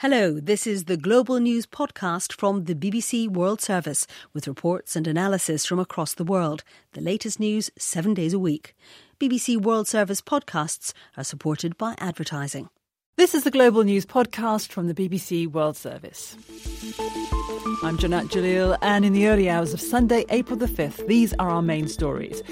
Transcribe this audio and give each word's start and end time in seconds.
Hello, 0.00 0.40
this 0.40 0.66
is 0.66 0.84
the 0.84 0.96
Global 0.96 1.38
News 1.40 1.66
Podcast 1.66 2.32
from 2.32 2.64
the 2.64 2.74
BBC 2.74 3.28
World 3.28 3.60
Service 3.60 4.06
with 4.32 4.48
reports 4.48 4.96
and 4.96 5.06
analysis 5.06 5.66
from 5.66 5.78
across 5.78 6.14
the 6.14 6.24
world. 6.24 6.64
The 6.94 7.02
latest 7.02 7.38
news 7.38 7.70
seven 7.76 8.14
days 8.14 8.32
a 8.32 8.38
week. 8.38 8.74
BBC 9.20 9.60
World 9.60 9.86
Service 9.86 10.22
podcasts 10.22 10.94
are 11.18 11.22
supported 11.22 11.76
by 11.76 11.96
advertising. 11.98 12.70
This 13.16 13.34
is 13.34 13.44
the 13.44 13.50
Global 13.50 13.84
News 13.84 14.06
Podcast 14.06 14.72
from 14.72 14.86
the 14.86 14.94
BBC 14.94 15.46
World 15.46 15.76
Service. 15.76 16.36
I'm 17.82 17.98
Jannat 17.98 18.28
Jalil, 18.28 18.78
and 18.80 19.04
in 19.04 19.12
the 19.12 19.28
early 19.28 19.50
hours 19.50 19.74
of 19.74 19.80
Sunday, 19.80 20.24
April 20.30 20.56
the 20.56 20.66
5th, 20.66 21.06
these 21.06 21.34
are 21.34 21.50
our 21.50 21.60
main 21.60 21.86
stories. 21.88 22.42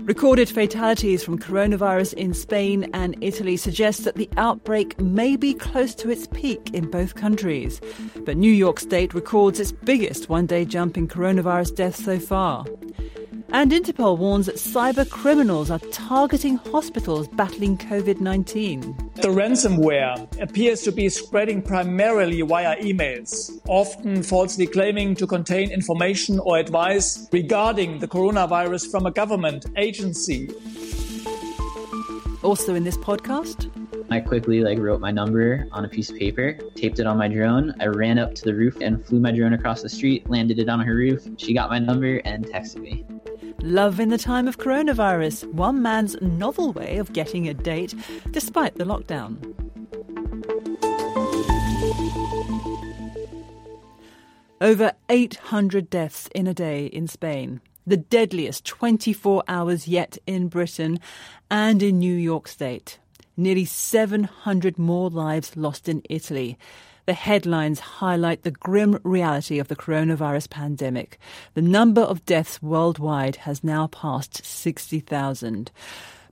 Recorded 0.00 0.48
fatalities 0.48 1.22
from 1.22 1.38
coronavirus 1.38 2.14
in 2.14 2.34
Spain 2.34 2.90
and 2.92 3.16
Italy 3.22 3.56
suggest 3.56 4.04
that 4.04 4.16
the 4.16 4.28
outbreak 4.36 4.98
may 5.00 5.36
be 5.36 5.54
close 5.54 5.94
to 5.96 6.10
its 6.10 6.26
peak 6.26 6.70
in 6.74 6.90
both 6.90 7.14
countries. 7.14 7.80
But 8.24 8.36
New 8.36 8.52
York 8.52 8.80
State 8.80 9.14
records 9.14 9.58
its 9.60 9.72
biggest 9.72 10.28
one 10.28 10.46
day 10.46 10.64
jump 10.64 10.98
in 10.98 11.08
coronavirus 11.08 11.76
deaths 11.76 12.04
so 12.04 12.18
far. 12.18 12.66
And 13.52 13.72
Interpol 13.72 14.16
warns 14.16 14.46
that 14.46 14.54
cyber 14.54 15.08
criminals 15.08 15.72
are 15.72 15.80
targeting 15.90 16.56
hospitals 16.56 17.26
battling 17.26 17.76
COVID 17.78 18.20
19. 18.20 18.80
The 19.16 19.28
ransomware 19.28 20.40
appears 20.40 20.82
to 20.82 20.92
be 20.92 21.08
spreading 21.08 21.60
primarily 21.60 22.42
via 22.42 22.76
emails, 22.76 23.60
often 23.66 24.22
falsely 24.22 24.66
claiming 24.66 25.16
to 25.16 25.26
contain 25.26 25.72
information 25.72 26.38
or 26.38 26.58
advice 26.58 27.28
regarding 27.32 27.98
the 27.98 28.06
coronavirus 28.06 28.88
from 28.88 29.06
a 29.06 29.10
government 29.10 29.66
agency. 29.76 30.48
Also 32.44 32.76
in 32.76 32.84
this 32.84 32.96
podcast, 32.96 33.68
I 34.12 34.20
quickly 34.20 34.60
like 34.60 34.78
wrote 34.78 35.00
my 35.00 35.10
number 35.10 35.66
on 35.72 35.84
a 35.84 35.88
piece 35.88 36.08
of 36.10 36.16
paper, 36.16 36.56
taped 36.76 37.00
it 37.00 37.06
on 37.06 37.18
my 37.18 37.26
drone. 37.26 37.74
I 37.80 37.86
ran 37.86 38.18
up 38.18 38.34
to 38.36 38.44
the 38.44 38.54
roof 38.54 38.76
and 38.80 39.04
flew 39.04 39.18
my 39.18 39.32
drone 39.32 39.54
across 39.54 39.82
the 39.82 39.88
street, 39.88 40.30
landed 40.30 40.60
it 40.60 40.68
on 40.68 40.78
her 40.80 40.94
roof. 40.94 41.28
She 41.36 41.52
got 41.52 41.68
my 41.68 41.80
number 41.80 42.18
and 42.18 42.46
texted 42.46 42.80
me. 42.82 43.04
Love 43.62 44.00
in 44.00 44.08
the 44.08 44.16
time 44.16 44.48
of 44.48 44.56
coronavirus, 44.56 45.44
one 45.52 45.82
man's 45.82 46.16
novel 46.22 46.72
way 46.72 46.96
of 46.96 47.12
getting 47.12 47.46
a 47.46 47.52
date 47.52 47.94
despite 48.30 48.74
the 48.76 48.84
lockdown. 48.84 49.36
Over 54.62 54.92
800 55.10 55.90
deaths 55.90 56.28
in 56.34 56.46
a 56.46 56.54
day 56.54 56.86
in 56.86 57.06
Spain, 57.06 57.60
the 57.86 57.98
deadliest 57.98 58.64
24 58.64 59.44
hours 59.46 59.86
yet 59.86 60.16
in 60.26 60.48
Britain 60.48 60.98
and 61.50 61.82
in 61.82 61.98
New 61.98 62.14
York 62.14 62.48
State. 62.48 62.98
Nearly 63.36 63.66
700 63.66 64.78
more 64.78 65.10
lives 65.10 65.56
lost 65.56 65.86
in 65.88 66.02
Italy. 66.08 66.58
The 67.06 67.14
headlines 67.14 67.80
highlight 67.80 68.42
the 68.42 68.50
grim 68.50 68.98
reality 69.02 69.58
of 69.58 69.68
the 69.68 69.76
coronavirus 69.76 70.50
pandemic. 70.50 71.18
The 71.54 71.62
number 71.62 72.02
of 72.02 72.24
deaths 72.24 72.62
worldwide 72.62 73.36
has 73.36 73.64
now 73.64 73.88
passed 73.88 74.44
60,000. 74.44 75.70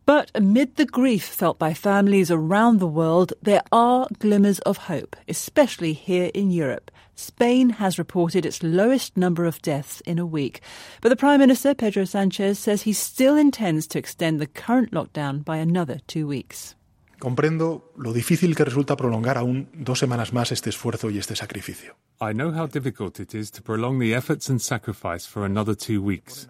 But 0.09 0.31
amid 0.35 0.77
the 0.77 0.87
grief 0.87 1.25
felt 1.25 1.59
by 1.59 1.75
families 1.75 2.31
around 2.31 2.79
the 2.79 2.87
world, 2.87 3.35
there 3.43 3.63
are 3.71 4.09
glimmers 4.19 4.59
of 4.61 4.79
hope, 4.79 5.15
especially 5.29 5.93
here 5.93 6.31
in 6.33 6.51
Europe. 6.51 6.91
Spain 7.15 7.69
has 7.69 7.99
reported 7.99 8.47
its 8.47 8.63
lowest 8.63 9.19
number 9.19 9.45
of 9.45 9.61
deaths 9.61 10.01
in 10.03 10.19
a 10.19 10.25
week. 10.25 10.63
But 11.03 11.11
the 11.11 11.17
Prime 11.17 11.41
Minister, 11.41 11.75
Pedro 11.75 12.05
Sanchez, 12.05 12.59
says 12.59 12.83
he 12.83 12.95
still 12.95 13.37
intends 13.37 13.87
to 13.89 13.99
extend 13.99 14.41
the 14.41 14.47
current 14.47 14.93
lockdown 14.93 15.45
by 15.45 15.59
another 15.59 15.99
two 16.07 16.27
weeks. 16.27 16.75
Comprendo 17.19 17.93
lo 17.97 18.13
difícil 18.13 18.55
que 18.55 18.65
resulta 18.65 18.97
prolongar 18.97 19.39
aún 19.39 19.69
dos 19.75 19.99
semanas 19.99 20.33
más 20.33 20.53
este 20.53 20.71
esfuerzo 20.71 21.11
y 21.11 21.19
este 21.19 21.35
sacrificio. 21.35 21.97
I 22.21 22.33
know 22.33 22.53
how 22.53 22.67
difficult 22.67 23.19
it 23.19 23.35
is 23.35 23.51
to 23.53 23.63
prolong 23.63 23.99
the 23.99 24.15
efforts 24.15 24.49
and 24.49 24.61
sacrifice 24.61 25.27
for 25.27 25.45
another 25.45 25.75
two 25.77 26.01
weeks. 26.01 26.49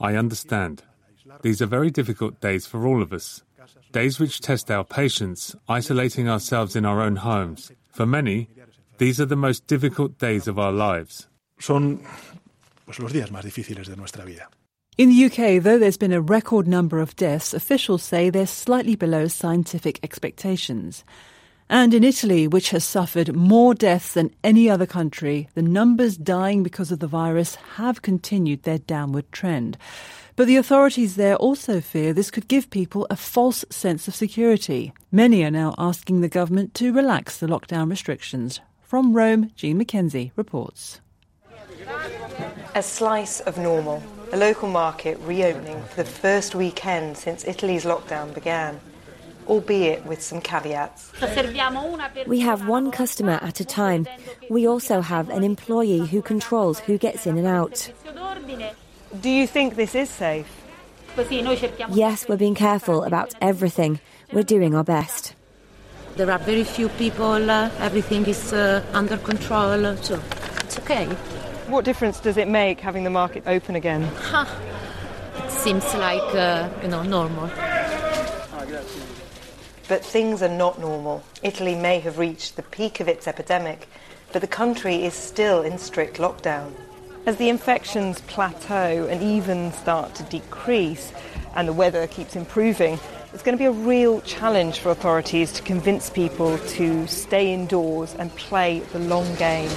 I 0.00 0.16
understand. 0.16 0.82
These 1.42 1.62
are 1.62 1.68
very 1.68 1.90
difficult 1.90 2.40
days 2.40 2.66
for 2.66 2.86
all 2.86 3.02
of 3.02 3.12
us. 3.12 3.44
Days 3.92 4.18
which 4.18 4.40
test 4.40 4.70
our 4.70 4.84
patience, 4.84 5.56
isolating 5.68 6.28
ourselves 6.28 6.76
in 6.76 6.84
our 6.84 7.00
own 7.00 7.16
homes. 7.16 7.72
For 7.92 8.06
many, 8.06 8.48
these 8.98 9.20
are 9.20 9.26
the 9.26 9.36
most 9.36 9.66
difficult 9.66 10.18
days 10.18 10.48
of 10.48 10.58
our 10.58 10.72
lives. 10.72 11.28
Son 11.58 12.00
pues, 12.84 12.98
los 12.98 13.12
días 13.12 13.30
más 13.30 13.44
difíciles 13.44 13.88
de 13.88 13.96
nuestra 13.96 14.24
vida. 14.24 14.50
In 14.96 15.08
the 15.08 15.24
UK, 15.24 15.60
though 15.60 15.76
there's 15.76 15.96
been 15.96 16.12
a 16.12 16.20
record 16.20 16.68
number 16.68 17.00
of 17.00 17.16
deaths, 17.16 17.52
officials 17.52 18.00
say 18.00 18.30
they're 18.30 18.46
slightly 18.46 18.94
below 18.94 19.26
scientific 19.26 19.98
expectations. 20.04 21.02
And 21.68 21.92
in 21.92 22.04
Italy, 22.04 22.46
which 22.46 22.70
has 22.70 22.84
suffered 22.84 23.34
more 23.34 23.74
deaths 23.74 24.14
than 24.14 24.32
any 24.44 24.70
other 24.70 24.86
country, 24.86 25.48
the 25.54 25.62
numbers 25.62 26.16
dying 26.16 26.62
because 26.62 26.92
of 26.92 27.00
the 27.00 27.08
virus 27.08 27.56
have 27.74 28.02
continued 28.02 28.62
their 28.62 28.78
downward 28.78 29.32
trend. 29.32 29.76
But 30.36 30.46
the 30.46 30.58
authorities 30.58 31.16
there 31.16 31.34
also 31.36 31.80
fear 31.80 32.12
this 32.12 32.30
could 32.30 32.46
give 32.46 32.70
people 32.70 33.08
a 33.10 33.16
false 33.16 33.64
sense 33.70 34.06
of 34.06 34.14
security. 34.14 34.92
Many 35.10 35.42
are 35.42 35.50
now 35.50 35.74
asking 35.76 36.20
the 36.20 36.28
government 36.28 36.72
to 36.74 36.92
relax 36.92 37.38
the 37.38 37.48
lockdown 37.48 37.90
restrictions. 37.90 38.60
From 38.80 39.12
Rome, 39.12 39.50
Jean 39.56 39.78
Mackenzie 39.78 40.30
reports. 40.36 41.00
A 42.76 42.82
slice 42.82 43.40
of 43.40 43.58
normal, 43.58 44.00
a 44.32 44.36
local 44.36 44.68
market 44.68 45.18
reopening 45.20 45.82
for 45.84 46.02
the 46.02 46.10
first 46.10 46.54
weekend 46.54 47.16
since 47.16 47.44
Italy's 47.46 47.84
lockdown 47.84 48.34
began, 48.34 48.80
albeit 49.46 50.04
with 50.06 50.22
some 50.22 50.40
caveats. 50.40 51.12
We 52.26 52.40
have 52.40 52.66
one 52.66 52.90
customer 52.90 53.38
at 53.42 53.60
a 53.60 53.64
time. 53.64 54.06
We 54.50 54.66
also 54.66 55.00
have 55.00 55.28
an 55.30 55.44
employee 55.44 56.06
who 56.06 56.22
controls 56.22 56.80
who 56.80 56.98
gets 56.98 57.26
in 57.26 57.38
and 57.38 57.46
out. 57.46 57.90
Do 59.20 59.30
you 59.30 59.46
think 59.46 59.76
this 59.76 59.94
is 59.94 60.10
safe? 60.10 60.48
Yes, 61.90 62.28
we're 62.28 62.36
being 62.36 62.56
careful 62.56 63.04
about 63.04 63.34
everything. 63.40 64.00
We're 64.32 64.42
doing 64.42 64.74
our 64.74 64.84
best. 64.84 65.34
There 66.16 66.30
are 66.30 66.38
very 66.38 66.64
few 66.64 66.88
people, 66.90 67.50
uh, 67.50 67.70
everything 67.80 68.24
is 68.26 68.52
uh, 68.52 68.84
under 68.92 69.16
control, 69.16 69.96
so 69.96 70.20
it's 70.60 70.78
okay. 70.78 71.08
What 71.66 71.84
difference 71.86 72.20
does 72.20 72.36
it 72.36 72.46
make 72.46 72.80
having 72.80 73.04
the 73.04 73.10
market 73.10 73.44
open 73.46 73.74
again? 73.74 74.02
Huh. 74.16 74.44
It 75.36 75.50
seems 75.50 75.82
like, 75.94 76.34
uh, 76.34 76.68
you 76.82 76.88
know, 76.88 77.02
normal. 77.02 77.50
But 79.88 80.04
things 80.04 80.42
are 80.42 80.48
not 80.48 80.78
normal. 80.78 81.22
Italy 81.42 81.74
may 81.74 82.00
have 82.00 82.18
reached 82.18 82.56
the 82.56 82.62
peak 82.62 83.00
of 83.00 83.08
its 83.08 83.26
epidemic, 83.26 83.88
but 84.32 84.42
the 84.42 84.46
country 84.46 85.04
is 85.04 85.14
still 85.14 85.62
in 85.62 85.78
strict 85.78 86.18
lockdown. 86.18 86.72
As 87.24 87.36
the 87.38 87.48
infections 87.48 88.20
plateau 88.22 89.06
and 89.10 89.22
even 89.22 89.72
start 89.72 90.14
to 90.16 90.22
decrease, 90.24 91.12
and 91.56 91.66
the 91.66 91.72
weather 91.72 92.06
keeps 92.06 92.36
improving, 92.36 92.98
it's 93.32 93.42
going 93.42 93.56
to 93.56 93.62
be 93.62 93.66
a 93.66 93.72
real 93.72 94.20
challenge 94.20 94.80
for 94.80 94.90
authorities 94.90 95.50
to 95.52 95.62
convince 95.62 96.10
people 96.10 96.58
to 96.58 97.06
stay 97.06 97.54
indoors 97.54 98.14
and 98.18 98.34
play 98.36 98.80
the 98.92 98.98
long 98.98 99.34
game. 99.36 99.70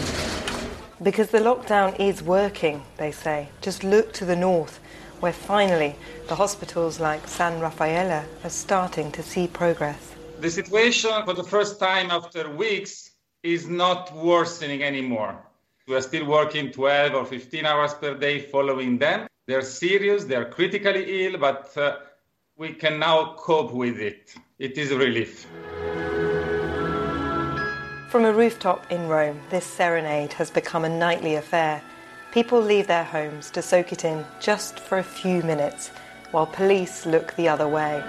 Because 1.02 1.30
the 1.30 1.38
lockdown 1.40 2.00
is 2.00 2.24
working, 2.24 2.84
they 2.98 3.12
say. 3.12 3.50
Just 3.62 3.84
look 3.84 4.14
to 4.14 4.26
the 4.26 4.36
north, 4.36 4.80
where 5.20 5.32
finally 5.34 5.96
the 6.28 6.34
hospitals 6.34 7.00
like 7.00 7.28
San 7.28 7.60
Raffaele 7.60 8.26
are 8.44 8.50
starting 8.50 9.12
to 9.12 9.22
see 9.22 9.48
progress. 9.48 10.16
The 10.40 10.50
situation, 10.50 11.12
for 11.24 11.34
the 11.34 11.44
first 11.44 11.80
time 11.80 12.10
after 12.10 12.50
weeks, 12.50 13.12
is 13.44 13.68
not 13.68 14.12
worsening 14.16 14.82
anymore. 14.82 15.38
We 15.88 15.96
are 15.96 16.02
still 16.02 16.26
working 16.26 16.72
12 16.72 17.14
or 17.14 17.26
15 17.26 17.66
hours 17.66 17.94
per 17.94 18.16
day 18.16 18.40
following 18.40 18.98
them. 18.98 19.28
They're 19.46 19.62
serious, 19.62 20.26
they're 20.26 20.50
critically 20.50 21.26
ill, 21.26 21.38
but 21.38 21.78
uh, 21.78 21.98
we 22.58 22.74
can 22.74 22.98
now 22.98 23.36
cope 23.38 23.72
with 23.72 24.00
it. 24.00 24.34
It 24.58 24.80
is 24.80 24.92
a 24.92 24.98
relief. 24.98 25.46
From 28.10 28.24
a 28.24 28.32
rooftop 28.32 28.90
in 28.90 29.10
Rome, 29.10 29.42
this 29.50 29.66
serenade 29.66 30.32
has 30.34 30.50
become 30.50 30.86
a 30.86 30.90
nightly 30.90 31.36
affair. 31.36 31.82
People 32.32 32.62
leave 32.62 32.88
their 32.88 33.04
homes 33.04 33.52
to 33.52 33.62
soak 33.62 33.92
it 33.92 34.06
in 34.06 34.26
just 34.40 34.80
for 34.80 34.98
a 34.98 35.04
few 35.04 35.44
minutes, 35.44 35.90
while 36.32 36.46
police 36.46 37.06
look 37.06 37.36
the 37.36 37.50
other 37.50 37.68
way. 37.68 38.02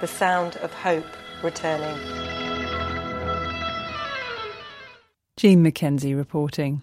The 0.00 0.08
sound 0.08 0.56
of 0.56 0.72
hope 0.72 1.06
returning. 1.44 1.96
Jean 5.36 5.62
Mackenzie 5.62 6.14
reporting. 6.14 6.82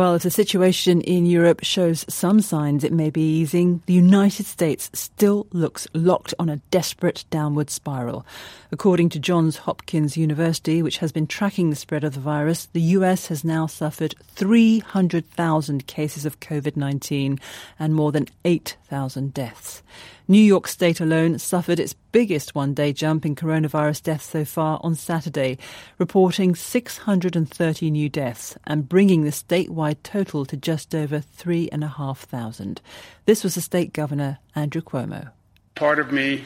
Well, 0.00 0.14
if 0.14 0.22
the 0.22 0.30
situation 0.30 1.02
in 1.02 1.26
Europe 1.26 1.60
shows 1.62 2.06
some 2.08 2.40
signs 2.40 2.84
it 2.84 2.90
may 2.90 3.10
be 3.10 3.20
easing, 3.20 3.82
the 3.84 3.92
United 3.92 4.46
States 4.46 4.88
still 4.94 5.46
looks 5.52 5.86
locked 5.92 6.32
on 6.38 6.48
a 6.48 6.56
desperate 6.70 7.26
downward 7.28 7.68
spiral. 7.68 8.24
According 8.72 9.10
to 9.10 9.18
Johns 9.18 9.58
Hopkins 9.58 10.16
University, 10.16 10.80
which 10.80 10.96
has 11.04 11.12
been 11.12 11.26
tracking 11.26 11.68
the 11.68 11.76
spread 11.76 12.02
of 12.02 12.14
the 12.14 12.20
virus, 12.20 12.64
the 12.72 12.80
US 12.96 13.26
has 13.26 13.44
now 13.44 13.66
suffered 13.66 14.14
300,000 14.36 15.86
cases 15.86 16.24
of 16.24 16.40
COVID 16.40 16.76
19 16.78 17.38
and 17.78 17.94
more 17.94 18.10
than 18.10 18.28
8,000 18.46 19.34
deaths. 19.34 19.82
New 20.30 20.38
York 20.38 20.68
State 20.68 21.00
alone 21.00 21.40
suffered 21.40 21.80
its 21.80 21.92
biggest 21.92 22.54
one 22.54 22.72
day 22.72 22.92
jump 22.92 23.26
in 23.26 23.34
coronavirus 23.34 24.00
deaths 24.04 24.26
so 24.26 24.44
far 24.44 24.78
on 24.84 24.94
Saturday, 24.94 25.58
reporting 25.98 26.54
630 26.54 27.90
new 27.90 28.08
deaths 28.08 28.56
and 28.64 28.88
bringing 28.88 29.24
the 29.24 29.32
statewide 29.32 29.96
total 30.04 30.46
to 30.46 30.56
just 30.56 30.94
over 30.94 31.18
3,500. 31.18 32.80
This 33.26 33.42
was 33.42 33.56
the 33.56 33.60
state 33.60 33.92
governor, 33.92 34.38
Andrew 34.54 34.82
Cuomo. 34.82 35.32
Part 35.74 35.98
of 35.98 36.12
me 36.12 36.44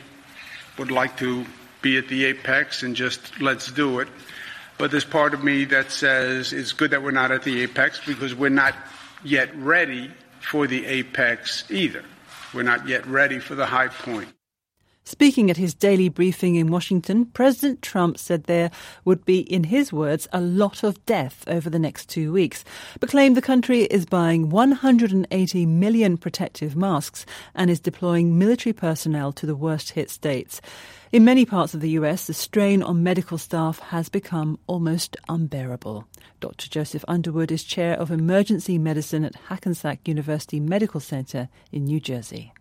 would 0.79 0.91
like 0.91 1.19
to 1.19 1.45
be 1.83 1.99
at 1.99 2.09
the 2.09 2.25
apex 2.25 2.83
and 2.83 2.97
just 2.97 3.39
let's 3.43 3.71
do 3.71 4.01
it. 4.01 4.09
But 4.79 4.93
there's 4.93 5.05
part 5.05 5.35
of 5.35 5.45
me 5.45 5.67
that 5.67 5.91
says 5.91 6.55
it's 6.55 6.73
good 6.73 6.93
that 6.93 7.03
we're 7.03 7.11
not 7.11 7.33
at 7.33 7.43
the 7.43 7.61
apex 7.61 8.01
because 8.07 8.35
we're 8.35 8.49
not 8.49 8.75
yet 9.23 9.55
ready 9.57 10.11
for 10.41 10.67
the 10.67 10.87
apex 10.87 11.71
either. 11.71 12.03
We're 12.55 12.63
not 12.63 12.87
yet 12.89 13.07
ready 13.07 13.41
for 13.41 13.55
the 13.55 13.67
high 13.67 13.89
point. 13.89 14.34
Speaking 15.07 15.51
at 15.51 15.59
his 15.59 15.75
daily 15.75 16.09
briefing 16.09 16.55
in 16.55 16.71
Washington, 16.71 17.27
President 17.27 17.83
Trump 17.83 18.17
said 18.17 18.45
there 18.45 18.71
would 19.05 19.27
be, 19.27 19.41
in 19.41 19.65
his 19.65 19.93
words, 19.93 20.27
a 20.33 20.41
lot 20.41 20.83
of 20.83 21.05
death 21.05 21.45
over 21.47 21.69
the 21.69 21.79
next 21.79 22.09
two 22.09 22.33
weeks, 22.33 22.65
but 23.01 23.11
claimed 23.11 23.37
the 23.37 23.43
country 23.43 23.83
is 23.83 24.07
buying 24.07 24.49
180 24.49 25.67
million 25.67 26.17
protective 26.17 26.75
masks 26.75 27.27
and 27.55 27.71
is 27.71 27.81
deploying 27.81 28.39
military 28.39 28.73
personnel 28.73 29.31
to 29.33 29.45
the 29.45 29.55
worst 29.55 29.91
hit 29.91 30.09
states. 30.09 30.63
In 31.13 31.23
many 31.23 31.45
parts 31.45 31.75
of 31.75 31.83
the 31.83 31.91
US, 31.91 32.27
the 32.27 32.33
strain 32.33 32.83
on 32.83 33.03
medical 33.03 33.37
staff 33.37 33.81
has 33.81 34.09
become 34.09 34.59
almost 34.67 35.19
unbearable. 35.29 36.09
Dr. 36.41 36.71
Joseph 36.71 37.05
Underwood 37.07 37.53
is 37.53 37.63
chair 37.63 37.95
of 37.95 38.11
emergency 38.11 38.79
medicine 38.79 39.25
at 39.27 39.37
Hackensack 39.49 40.09
University 40.09 40.61
Medical 40.61 41.01
Center 41.01 41.51
in 41.71 41.85
New 41.85 42.01
Jersey. 42.01 42.55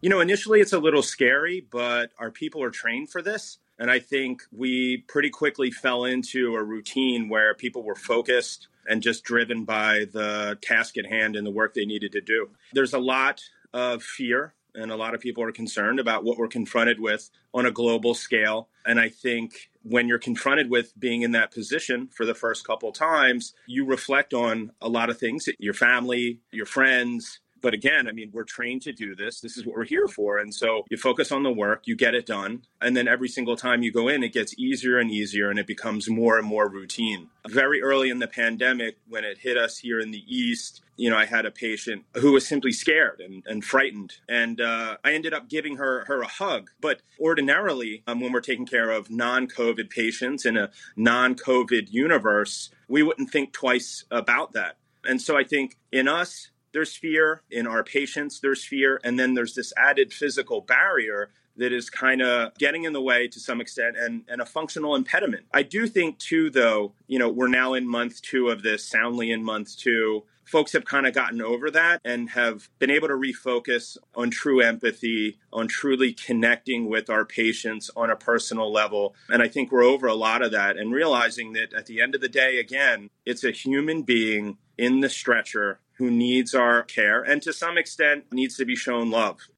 You 0.00 0.10
know, 0.10 0.20
initially 0.20 0.60
it's 0.60 0.72
a 0.72 0.78
little 0.78 1.02
scary, 1.02 1.66
but 1.70 2.12
our 2.18 2.30
people 2.30 2.62
are 2.62 2.70
trained 2.70 3.10
for 3.10 3.20
this. 3.20 3.58
And 3.80 3.90
I 3.90 3.98
think 3.98 4.42
we 4.52 4.98
pretty 5.08 5.30
quickly 5.30 5.72
fell 5.72 6.04
into 6.04 6.54
a 6.54 6.62
routine 6.62 7.28
where 7.28 7.54
people 7.54 7.82
were 7.82 7.96
focused 7.96 8.68
and 8.88 9.02
just 9.02 9.24
driven 9.24 9.64
by 9.64 10.06
the 10.12 10.56
task 10.62 10.96
at 10.98 11.06
hand 11.06 11.34
and 11.34 11.44
the 11.44 11.50
work 11.50 11.74
they 11.74 11.84
needed 11.84 12.12
to 12.12 12.20
do. 12.20 12.48
There's 12.72 12.94
a 12.94 12.98
lot 12.98 13.42
of 13.72 14.02
fear, 14.02 14.54
and 14.74 14.92
a 14.92 14.96
lot 14.96 15.14
of 15.14 15.20
people 15.20 15.42
are 15.42 15.52
concerned 15.52 15.98
about 15.98 16.24
what 16.24 16.38
we're 16.38 16.48
confronted 16.48 17.00
with 17.00 17.28
on 17.52 17.66
a 17.66 17.70
global 17.70 18.14
scale. 18.14 18.68
And 18.86 19.00
I 19.00 19.08
think 19.08 19.70
when 19.82 20.06
you're 20.06 20.18
confronted 20.18 20.70
with 20.70 20.98
being 20.98 21.22
in 21.22 21.32
that 21.32 21.50
position 21.50 22.08
for 22.14 22.24
the 22.24 22.34
first 22.34 22.66
couple 22.66 22.92
times, 22.92 23.54
you 23.66 23.84
reflect 23.84 24.32
on 24.32 24.72
a 24.80 24.88
lot 24.88 25.10
of 25.10 25.18
things 25.18 25.48
your 25.58 25.74
family, 25.74 26.40
your 26.52 26.66
friends, 26.66 27.40
but 27.60 27.74
again, 27.74 28.08
I 28.08 28.12
mean, 28.12 28.30
we're 28.32 28.44
trained 28.44 28.82
to 28.82 28.92
do 28.92 29.14
this. 29.14 29.40
This 29.40 29.56
is 29.56 29.66
what 29.66 29.76
we're 29.76 29.84
here 29.84 30.08
for. 30.08 30.38
And 30.38 30.54
so 30.54 30.84
you 30.90 30.96
focus 30.96 31.32
on 31.32 31.42
the 31.42 31.52
work, 31.52 31.82
you 31.86 31.96
get 31.96 32.14
it 32.14 32.26
done. 32.26 32.62
And 32.80 32.96
then 32.96 33.08
every 33.08 33.28
single 33.28 33.56
time 33.56 33.82
you 33.82 33.92
go 33.92 34.08
in, 34.08 34.22
it 34.22 34.32
gets 34.32 34.58
easier 34.58 34.98
and 34.98 35.10
easier 35.10 35.50
and 35.50 35.58
it 35.58 35.66
becomes 35.66 36.08
more 36.08 36.38
and 36.38 36.46
more 36.46 36.68
routine. 36.68 37.28
Very 37.46 37.82
early 37.82 38.10
in 38.10 38.18
the 38.18 38.26
pandemic, 38.26 38.96
when 39.08 39.24
it 39.24 39.38
hit 39.38 39.56
us 39.56 39.78
here 39.78 40.00
in 40.00 40.10
the 40.10 40.24
East, 40.26 40.82
you 40.96 41.08
know, 41.08 41.16
I 41.16 41.26
had 41.26 41.46
a 41.46 41.50
patient 41.50 42.04
who 42.14 42.32
was 42.32 42.46
simply 42.46 42.72
scared 42.72 43.20
and, 43.20 43.42
and 43.46 43.64
frightened. 43.64 44.14
And 44.28 44.60
uh, 44.60 44.96
I 45.04 45.12
ended 45.12 45.32
up 45.32 45.48
giving 45.48 45.76
her, 45.76 46.04
her 46.06 46.20
a 46.20 46.26
hug. 46.26 46.70
But 46.80 47.00
ordinarily, 47.20 48.02
um, 48.06 48.20
when 48.20 48.32
we're 48.32 48.40
taking 48.40 48.66
care 48.66 48.90
of 48.90 49.10
non 49.10 49.46
COVID 49.46 49.90
patients 49.90 50.44
in 50.44 50.56
a 50.56 50.70
non 50.96 51.36
COVID 51.36 51.90
universe, 51.90 52.70
we 52.88 53.02
wouldn't 53.02 53.30
think 53.30 53.52
twice 53.52 54.04
about 54.10 54.52
that. 54.52 54.76
And 55.04 55.22
so 55.22 55.36
I 55.36 55.44
think 55.44 55.78
in 55.92 56.08
us, 56.08 56.50
there's 56.78 56.94
fear 56.94 57.42
in 57.50 57.66
our 57.66 57.82
patients, 57.82 58.38
there's 58.38 58.64
fear, 58.64 59.00
and 59.02 59.18
then 59.18 59.34
there's 59.34 59.56
this 59.56 59.72
added 59.76 60.12
physical 60.12 60.60
barrier 60.60 61.28
that 61.56 61.72
is 61.72 61.90
kind 61.90 62.22
of 62.22 62.54
getting 62.54 62.84
in 62.84 62.92
the 62.92 63.02
way 63.02 63.26
to 63.26 63.40
some 63.40 63.60
extent 63.60 63.96
and, 63.98 64.22
and 64.28 64.40
a 64.40 64.46
functional 64.46 64.94
impediment. 64.94 65.44
I 65.52 65.64
do 65.64 65.88
think, 65.88 66.18
too, 66.18 66.50
though, 66.50 66.92
you 67.08 67.18
know, 67.18 67.30
we're 67.30 67.48
now 67.48 67.74
in 67.74 67.88
month 67.88 68.22
two 68.22 68.48
of 68.48 68.62
this, 68.62 68.84
soundly 68.84 69.32
in 69.32 69.42
month 69.42 69.76
two. 69.76 70.22
Folks 70.44 70.72
have 70.72 70.84
kind 70.84 71.04
of 71.04 71.12
gotten 71.12 71.42
over 71.42 71.68
that 71.72 72.00
and 72.04 72.30
have 72.30 72.70
been 72.78 72.90
able 72.90 73.08
to 73.08 73.14
refocus 73.14 73.96
on 74.14 74.30
true 74.30 74.60
empathy, 74.60 75.36
on 75.52 75.66
truly 75.66 76.12
connecting 76.12 76.88
with 76.88 77.10
our 77.10 77.24
patients 77.24 77.90
on 77.96 78.08
a 78.08 78.16
personal 78.16 78.72
level. 78.72 79.16
And 79.28 79.42
I 79.42 79.48
think 79.48 79.72
we're 79.72 79.82
over 79.82 80.06
a 80.06 80.14
lot 80.14 80.42
of 80.42 80.52
that 80.52 80.76
and 80.76 80.92
realizing 80.92 81.54
that 81.54 81.74
at 81.74 81.86
the 81.86 82.00
end 82.00 82.14
of 82.14 82.20
the 82.20 82.28
day, 82.28 82.60
again, 82.60 83.10
it's 83.26 83.42
a 83.42 83.50
human 83.50 84.02
being 84.02 84.58
in 84.78 85.00
the 85.00 85.10
stretcher 85.10 85.80
who 85.98 86.10
needs 86.10 86.54
our 86.54 86.82
care 86.82 87.22
and 87.22 87.42
to 87.42 87.52
some 87.52 87.76
extent 87.76 88.24
needs 88.32 88.56
to 88.56 88.64
be 88.64 88.76
shown 88.76 89.10
love. 89.10 89.48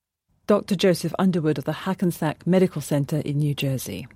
Dr. 0.46 0.74
Joseph 0.74 1.14
Underwood 1.18 1.58
of 1.58 1.64
the 1.64 1.72
Hackensack 1.72 2.46
Medical 2.46 2.82
Center 2.82 3.18
in 3.18 3.38
New 3.38 3.54
Jersey. 3.54 4.08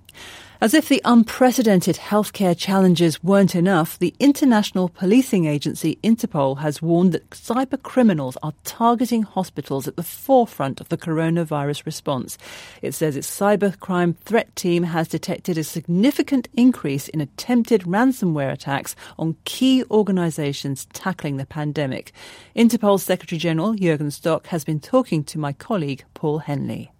As 0.65 0.73
if 0.73 0.89
the 0.89 1.01
unprecedented 1.05 1.97
healthcare 1.97 2.57
challenges 2.57 3.23
weren't 3.23 3.53
enough, 3.53 3.99
the 3.99 4.15
international 4.19 4.89
policing 4.89 5.45
agency 5.45 5.99
Interpol 6.01 6.57
has 6.57 6.81
warned 6.81 7.11
that 7.11 7.29
cyber 7.29 7.79
criminals 7.79 8.35
are 8.41 8.55
targeting 8.63 9.21
hospitals 9.21 9.87
at 9.87 9.95
the 9.95 10.01
forefront 10.01 10.81
of 10.81 10.89
the 10.89 10.97
coronavirus 10.97 11.85
response. 11.85 12.39
It 12.81 12.95
says 12.95 13.15
its 13.15 13.29
cybercrime 13.29 14.17
threat 14.17 14.55
team 14.55 14.81
has 14.81 15.07
detected 15.07 15.59
a 15.59 15.63
significant 15.63 16.47
increase 16.55 17.09
in 17.09 17.21
attempted 17.21 17.81
ransomware 17.81 18.51
attacks 18.51 18.95
on 19.19 19.37
key 19.45 19.83
organizations 19.91 20.87
tackling 20.93 21.37
the 21.37 21.45
pandemic. 21.45 22.11
Interpol's 22.55 23.03
Secretary 23.03 23.37
General 23.37 23.75
Jürgen 23.75 24.11
Stock 24.11 24.47
has 24.47 24.63
been 24.63 24.79
talking 24.79 25.23
to 25.25 25.37
my 25.37 25.53
colleague 25.53 26.05
Paul 26.15 26.39
Henley. 26.39 26.91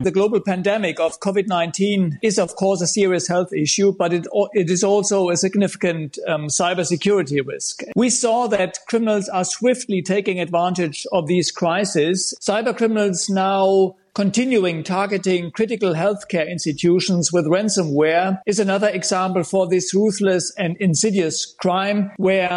The 0.00 0.12
global 0.12 0.40
pandemic 0.40 1.00
of 1.00 1.18
COVID-19 1.18 2.18
is, 2.22 2.38
of 2.38 2.54
course, 2.54 2.80
a 2.80 2.86
serious 2.86 3.26
health 3.26 3.52
issue, 3.52 3.92
but 3.92 4.12
it, 4.12 4.28
it 4.52 4.70
is 4.70 4.84
also 4.84 5.28
a 5.28 5.36
significant 5.36 6.18
um, 6.28 6.46
cybersecurity 6.46 7.44
risk. 7.44 7.82
We 7.96 8.08
saw 8.08 8.46
that 8.46 8.78
criminals 8.86 9.28
are 9.28 9.44
swiftly 9.44 10.00
taking 10.02 10.38
advantage 10.38 11.04
of 11.10 11.26
these 11.26 11.50
crises. 11.50 12.32
Cyber 12.40 12.76
criminals 12.76 13.28
now 13.28 13.96
continuing 14.14 14.82
targeting 14.82 15.50
critical 15.50 15.94
healthcare 15.94 16.48
institutions 16.48 17.32
with 17.32 17.46
ransomware 17.46 18.40
is 18.46 18.58
another 18.58 18.88
example 18.88 19.44
for 19.44 19.68
this 19.68 19.94
ruthless 19.94 20.52
and 20.58 20.76
insidious 20.78 21.46
crime 21.60 22.10
where 22.16 22.48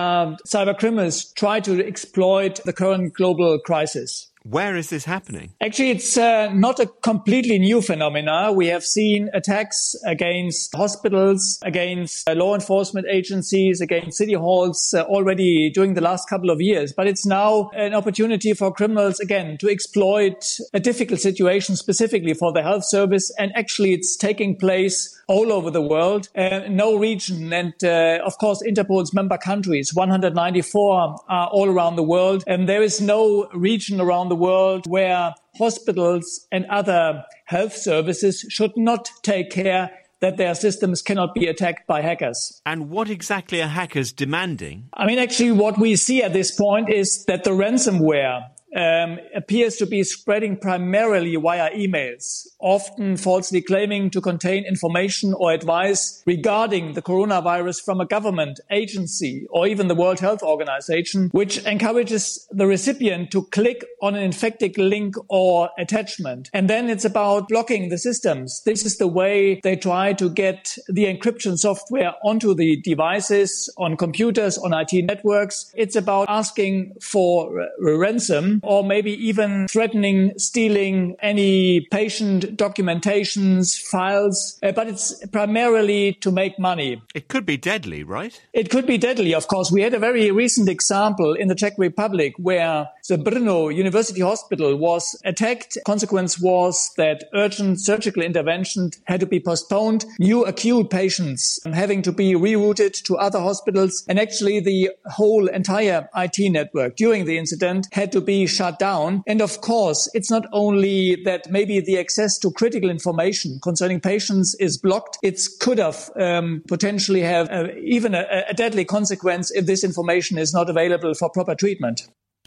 cyber 0.48 0.76
criminals 0.78 1.32
try 1.34 1.60
to 1.60 1.86
exploit 1.86 2.60
the 2.66 2.74
current 2.74 3.14
global 3.14 3.60
crisis. 3.60 4.31
Where 4.44 4.76
is 4.76 4.90
this 4.90 5.06
happening? 5.06 5.54
Actually, 5.62 5.92
it's 5.92 6.18
uh, 6.18 6.52
not 6.52 6.80
a 6.80 6.88
completely 6.88 7.60
new 7.60 7.80
phenomena. 7.80 8.52
We 8.52 8.68
have 8.68 8.84
seen 8.84 9.30
attacks 9.36 9.96
against 10.04 10.76
hospitals, 10.76 11.60
against 11.62 12.28
uh, 12.28 12.34
law 12.34 12.56
enforcement 12.56 13.06
agencies, 13.08 13.82
against 13.82 14.18
city 14.18 14.34
halls 14.34 14.96
uh, 14.98 15.04
already 15.04 15.70
during 15.70 15.94
the 15.94 16.02
last 16.02 16.28
couple 16.28 16.50
of 16.50 16.60
years. 16.60 16.92
But 16.92 17.06
it's 17.06 17.24
now 17.24 17.70
an 17.76 17.94
opportunity 17.94 18.54
for 18.54 18.74
criminals, 18.74 19.20
again, 19.20 19.60
to 19.60 19.70
exploit 19.70 20.44
a 20.74 20.80
difficult 20.80 21.20
situation 21.20 21.76
specifically 21.76 22.34
for 22.34 22.52
the 22.52 22.64
health 22.64 22.86
service. 22.86 23.32
And 23.38 23.52
actually, 23.56 23.94
it's 23.94 24.18
taking 24.18 24.56
place 24.56 25.22
all 25.28 25.54
over 25.54 25.70
the 25.70 25.84
world. 25.84 26.30
Uh, 26.36 26.62
no 26.68 26.98
region, 26.98 27.54
and 27.54 27.76
uh, 27.84 28.20
of 28.26 28.38
course, 28.40 28.64
Interpol's 28.64 29.14
member 29.14 29.38
countries, 29.38 29.94
194 29.94 31.16
are 31.30 31.48
all 31.48 31.70
around 31.70 31.96
the 31.96 32.04
world. 32.04 32.44
And 32.48 32.68
there 32.68 32.82
is 32.82 33.00
no 33.00 33.48
region 33.54 34.02
around 34.02 34.31
the 34.32 34.36
world 34.36 34.88
where 34.88 35.36
hospitals 35.58 36.48
and 36.54 36.66
other 36.68 37.26
health 37.44 37.76
services 37.76 38.46
should 38.48 38.72
not 38.78 39.12
take 39.24 39.52
care 39.52 39.92
that 40.22 40.38
their 40.38 40.56
systems 40.56 41.02
cannot 41.02 41.34
be 41.36 41.48
attacked 41.48 41.86
by 41.86 42.00
hackers. 42.02 42.62
And 42.66 42.90
what 42.90 43.10
exactly 43.10 43.62
are 43.62 43.68
hackers 43.68 44.14
demanding? 44.14 44.88
I 44.94 45.06
mean, 45.06 45.20
actually, 45.20 45.52
what 45.52 45.78
we 45.78 45.98
see 45.98 46.24
at 46.24 46.32
this 46.32 46.56
point 46.56 46.90
is 46.90 47.26
that 47.26 47.44
the 47.44 47.50
ransomware 47.50 48.44
um, 48.76 49.20
appears 49.36 49.76
to 49.78 49.86
be 49.86 50.04
spreading 50.04 50.58
primarily 50.58 51.36
via 51.36 51.72
emails, 51.72 52.48
often 52.60 53.18
falsely 53.18 53.62
claiming 53.62 54.10
to 54.12 54.22
contain 54.22 54.66
information 54.66 55.34
or 55.34 55.52
advice 55.52 56.22
regarding 56.26 56.94
the 56.94 57.02
coronavirus 57.02 57.82
from 57.84 58.00
a 58.00 58.06
government 58.06 58.60
agency 58.72 59.46
or 59.50 59.68
even 59.68 59.88
the 59.88 59.96
World 59.96 60.20
Health 60.20 60.42
Organization, 60.42 61.30
which 61.32 61.58
encourages 61.66 62.48
the 62.52 62.68
recipient 62.68 63.32
to 63.32 63.44
click 63.48 63.86
on 64.02 64.16
an 64.16 64.24
infected 64.24 64.78
link 64.78 65.16
or 65.30 65.70
attachment. 65.78 66.50
And 66.54 66.70
then 66.70 66.90
it's 66.90 67.06
about 67.06 67.50
blocking 67.50 67.90
the 67.90 67.98
systems. 67.98 68.62
This 68.64 68.86
is 68.86 68.98
the 68.98 69.08
way 69.08 69.60
they 69.64 69.76
try 69.76 70.14
to 70.14 70.30
get 70.30 70.78
the 70.88 71.06
encryption 71.06 71.58
software 71.58 72.14
onto 72.24 72.56
the 72.56 72.82
devices, 72.82 73.74
on 73.78 73.98
computers, 73.98 74.58
on 74.58 74.74
IT 74.74 75.06
networks. 75.06 75.72
It's 75.76 75.96
about 75.96 76.28
asking 76.30 76.94
for 77.02 77.68
ransom 77.80 78.61
or 78.64 78.84
maybe 78.84 79.12
even 79.28 79.68
threatening 79.68 80.34
stealing 80.38 81.16
any 81.22 81.88
patient 81.92 82.58
documentations, 82.58 83.80
files. 83.80 84.60
Uh, 84.64 84.72
but 84.72 84.88
it's 84.88 85.26
primarily 85.28 86.14
to 86.22 86.32
make 86.32 86.58
money. 86.60 87.02
It 87.14 87.28
could 87.28 87.46
be 87.46 87.58
deadly, 87.58 88.04
right? 88.04 88.40
It 88.54 88.70
could 88.70 88.86
be 88.86 88.98
deadly, 88.98 89.34
of 89.34 89.48
course. 89.48 89.72
We 89.72 89.82
had 89.82 89.94
a 89.94 90.00
very 90.00 90.32
recent 90.32 90.70
example 90.70 91.34
in 91.34 91.48
the 91.48 91.56
Czech 91.56 91.74
Republic 91.78 92.34
where 92.38 92.88
the 93.08 93.18
Brno 93.18 93.74
University 93.74 94.22
Hospital 94.22 94.76
was 94.76 95.20
attacked. 95.26 95.78
Consequence 95.86 96.40
was 96.40 96.92
that 96.98 97.26
urgent 97.34 97.80
surgical 97.80 98.24
intervention 98.24 98.92
had 99.06 99.20
to 99.20 99.26
be 99.26 99.40
postponed. 99.40 100.06
New 100.20 100.46
acute 100.46 100.90
patients 100.90 101.60
having 101.66 102.02
to 102.02 102.12
be 102.12 102.34
rerouted 102.34 103.02
to 103.04 103.18
other 103.18 103.40
hospitals. 103.40 104.04
And 104.08 104.20
actually 104.20 104.60
the 104.60 104.92
whole 105.06 105.48
entire 105.48 106.10
IT 106.16 106.52
network 106.52 106.96
during 106.96 107.26
the 107.26 107.38
incident 107.38 107.88
had 107.92 108.12
to 108.12 108.22
be 108.22 108.48
shut 108.52 108.80
down. 108.80 109.24
And 109.28 109.42
of 109.42 109.62
course, 109.62 110.10
it's 110.14 110.30
not 110.30 110.46
only 110.52 111.16
that 111.24 111.50
maybe 111.50 111.80
the 111.80 112.00
access 112.00 112.38
to 112.40 112.52
critical 112.52 112.90
information 112.90 113.60
concerning 113.64 114.00
patients 114.00 114.56
is 114.60 114.78
blocked. 114.78 115.18
It 115.24 115.42
could 115.60 115.78
have 115.78 116.10
um, 116.16 116.64
potentially 116.68 117.22
have 117.22 117.50
uh, 117.50 117.68
even 117.82 118.14
a, 118.14 118.26
a 118.50 118.54
deadly 118.54 118.86
consequence 118.86 119.52
if 119.52 119.66
this 119.66 119.84
information 119.84 120.38
is 120.38 120.54
not 120.54 120.70
available 120.70 121.14
for 121.14 121.30
proper 121.30 121.56
treatment 121.56 122.02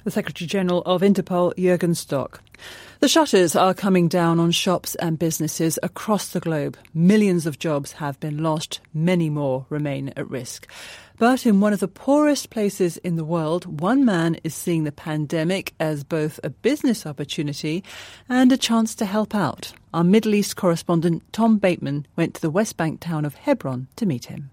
the 0.04 0.11
Secretary 0.11 0.46
General 0.46 0.82
of 0.82 1.00
Interpol, 1.00 1.54
Jürgen 1.54 1.96
Stock. 1.96 2.42
The 3.00 3.08
shutters 3.08 3.56
are 3.56 3.75
coming 3.75 4.08
down 4.08 4.38
on 4.38 4.50
shops 4.50 4.94
and 4.96 5.18
businesses 5.18 5.78
across 5.82 6.28
the 6.28 6.40
globe. 6.40 6.76
Millions 6.92 7.46
of 7.46 7.58
jobs 7.58 7.92
have 7.92 8.20
been 8.20 8.42
lost, 8.42 8.80
many 8.92 9.30
more 9.30 9.66
remain 9.70 10.12
at 10.14 10.28
risk. 10.28 10.70
But 11.16 11.47
in 11.47 11.61
one 11.61 11.73
of 11.73 11.78
the 11.78 11.87
poorest 11.87 12.50
places 12.50 12.97
in 12.99 13.14
the 13.14 13.25
world, 13.25 13.80
one 13.80 14.04
man 14.04 14.37
is 14.42 14.52
seeing 14.52 14.83
the 14.83 14.90
pandemic 14.90 15.73
as 15.78 16.02
both 16.02 16.40
a 16.42 16.50
business 16.50 17.06
opportunity 17.06 17.85
and 18.28 18.50
a 18.50 18.56
chance 18.56 18.97
to 18.97 19.04
help 19.04 19.33
out. 19.33 19.73
Our 19.92 20.02
Middle 20.02 20.35
East 20.35 20.56
correspondent 20.56 21.23
Tom 21.33 21.59
Bateman 21.59 22.06
went 22.16 22.35
to 22.35 22.40
the 22.40 22.50
West 22.50 22.76
Bank 22.76 22.99
town 22.99 23.25
of 23.25 23.35
Hebron 23.35 23.87
to 23.94 24.06
meet 24.06 24.25
him. 24.25 24.50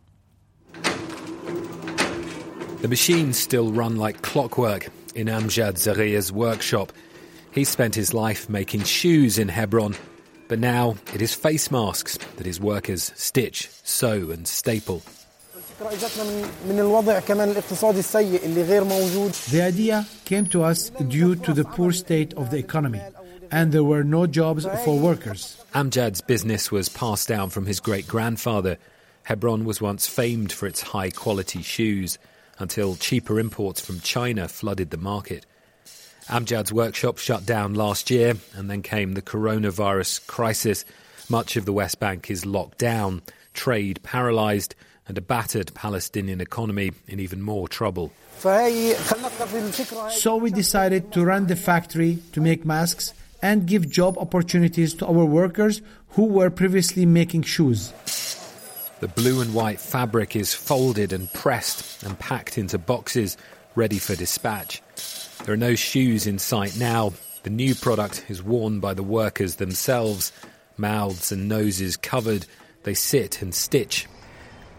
The 2.81 2.87
machines 2.87 3.37
still 3.37 3.71
run 3.71 3.95
like 3.95 4.21
clockwork 4.21 4.89
in 5.15 5.27
Amjad 5.27 5.73
Zaria's 5.77 6.31
workshop. 6.31 6.93
He 7.51 7.63
spent 7.63 7.95
his 7.95 8.13
life 8.13 8.49
making 8.49 8.83
shoes 8.83 9.39
in 9.39 9.49
Hebron, 9.49 9.95
but 10.47 10.59
now 10.59 10.95
it 11.13 11.23
is 11.23 11.33
face 11.33 11.71
masks 11.71 12.17
that 12.37 12.45
his 12.45 12.59
workers 12.59 13.11
stitch, 13.15 13.67
sew, 13.83 14.29
and 14.29 14.47
staple. 14.47 15.01
The 15.81 15.87
idea 19.63 20.05
came 20.25 20.45
to 20.45 20.63
us 20.63 20.91
due 20.91 21.35
to 21.35 21.53
the 21.53 21.63
poor 21.63 21.91
state 21.91 22.35
of 22.35 22.51
the 22.51 22.57
economy, 22.57 23.01
and 23.51 23.71
there 23.71 23.83
were 23.83 24.03
no 24.03 24.27
jobs 24.27 24.67
for 24.85 24.99
workers. 24.99 25.57
Amjad's 25.73 26.21
business 26.21 26.71
was 26.71 26.87
passed 26.87 27.27
down 27.27 27.49
from 27.49 27.65
his 27.65 27.79
great 27.79 28.07
grandfather. 28.07 28.77
Hebron 29.23 29.65
was 29.65 29.81
once 29.81 30.05
famed 30.05 30.51
for 30.51 30.67
its 30.67 30.81
high 30.81 31.09
quality 31.09 31.63
shoes 31.63 32.19
until 32.59 32.95
cheaper 32.95 33.39
imports 33.39 33.81
from 33.81 34.01
China 34.01 34.47
flooded 34.47 34.91
the 34.91 34.97
market. 34.97 35.47
Amjad's 36.27 36.71
workshop 36.71 37.17
shut 37.17 37.47
down 37.47 37.73
last 37.73 38.11
year, 38.11 38.35
and 38.55 38.69
then 38.69 38.83
came 38.83 39.13
the 39.13 39.23
coronavirus 39.23 40.27
crisis. 40.27 40.85
Much 41.27 41.57
of 41.57 41.65
the 41.65 41.73
West 41.73 41.99
Bank 41.99 42.29
is 42.29 42.45
locked 42.45 42.77
down, 42.77 43.23
trade 43.55 44.03
paralysed, 44.03 44.75
and 45.11 45.17
a 45.17 45.21
battered 45.21 45.73
Palestinian 45.73 46.39
economy 46.39 46.93
in 47.05 47.19
even 47.19 47.41
more 47.41 47.67
trouble. 47.67 48.13
So 48.39 50.37
we 50.37 50.51
decided 50.51 51.11
to 51.11 51.25
run 51.25 51.47
the 51.47 51.57
factory 51.57 52.19
to 52.31 52.39
make 52.39 52.63
masks 52.63 53.13
and 53.41 53.67
give 53.67 53.89
job 53.89 54.17
opportunities 54.17 54.93
to 54.93 55.05
our 55.05 55.25
workers 55.25 55.81
who 56.11 56.27
were 56.27 56.49
previously 56.49 57.05
making 57.05 57.41
shoes. 57.41 57.91
The 59.01 59.09
blue 59.09 59.41
and 59.41 59.53
white 59.53 59.81
fabric 59.81 60.37
is 60.37 60.53
folded 60.53 61.11
and 61.11 61.27
pressed 61.33 62.03
and 62.03 62.17
packed 62.17 62.57
into 62.57 62.77
boxes 62.77 63.35
ready 63.75 63.99
for 63.99 64.15
dispatch. 64.15 64.81
There 65.43 65.53
are 65.53 65.57
no 65.57 65.75
shoes 65.75 66.25
in 66.25 66.39
sight 66.39 66.79
now. 66.79 67.11
The 67.43 67.49
new 67.49 67.75
product 67.75 68.23
is 68.29 68.41
worn 68.41 68.79
by 68.79 68.93
the 68.93 69.03
workers 69.03 69.57
themselves, 69.57 70.31
mouths 70.77 71.33
and 71.33 71.49
noses 71.49 71.97
covered. 71.97 72.45
They 72.83 72.93
sit 72.93 73.41
and 73.41 73.53
stitch. 73.53 74.07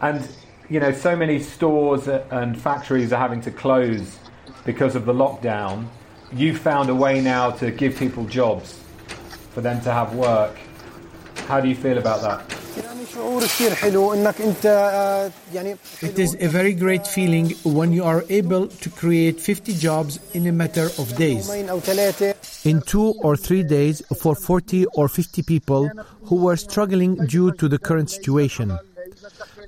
And, 0.03 0.27
you 0.69 0.81
know, 0.81 0.91
so 0.91 1.15
many 1.15 1.39
stores 1.39 2.09
and 2.09 2.59
factories 2.59 3.13
are 3.13 3.19
having 3.19 3.39
to 3.41 3.51
close 3.51 4.19
because 4.65 4.95
of 4.97 5.05
the 5.05 5.13
lockdown. 5.13 5.87
You've 6.33 6.57
found 6.57 6.89
a 6.89 6.95
way 6.95 7.21
now 7.21 7.51
to 7.51 7.71
give 7.71 7.95
people 7.97 8.25
jobs, 8.25 8.77
for 9.53 9.61
them 9.61 9.79
to 9.83 9.93
have 9.93 10.13
work. 10.13 10.57
How 11.47 11.61
do 11.61 11.69
you 11.69 11.75
feel 11.75 11.97
about 11.97 12.21
that? 12.21 12.41
It 16.01 16.19
is 16.19 16.35
a 16.39 16.47
very 16.47 16.73
great 16.73 17.07
feeling 17.07 17.51
when 17.63 17.93
you 17.93 18.03
are 18.03 18.25
able 18.27 18.67
to 18.67 18.89
create 18.89 19.39
50 19.39 19.73
jobs 19.75 20.19
in 20.33 20.47
a 20.47 20.51
matter 20.51 20.89
of 20.97 21.15
days. 21.15 21.49
In 22.65 22.81
two 22.81 23.13
or 23.21 23.37
three 23.37 23.63
days 23.63 24.01
for 24.19 24.35
40 24.35 24.85
or 24.95 25.07
50 25.07 25.43
people 25.43 25.89
who 26.23 26.35
were 26.35 26.57
struggling 26.57 27.15
due 27.27 27.53
to 27.53 27.69
the 27.69 27.79
current 27.79 28.09
situation. 28.09 28.77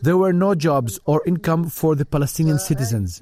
There 0.02 0.18
were 0.18 0.34
no 0.34 0.56
jobs 0.56 1.00
or 1.06 1.22
income 1.25 1.70
for 1.70 1.96
the 1.96 2.06
Palestinian 2.06 2.60
citizens. 2.60 3.22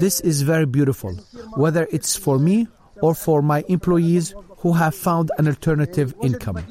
This 0.00 0.20
is 0.20 0.42
very 0.42 0.66
beautiful, 0.66 1.14
whether 1.54 1.88
it's 1.90 2.16
for 2.16 2.38
me 2.38 2.68
or 3.00 3.14
for 3.14 3.42
my 3.42 3.64
employees 3.68 4.34
who 4.58 4.72
have 4.72 4.94
found 4.94 5.30
an 5.38 5.46
alternative 5.46 6.14
income. 6.22 6.64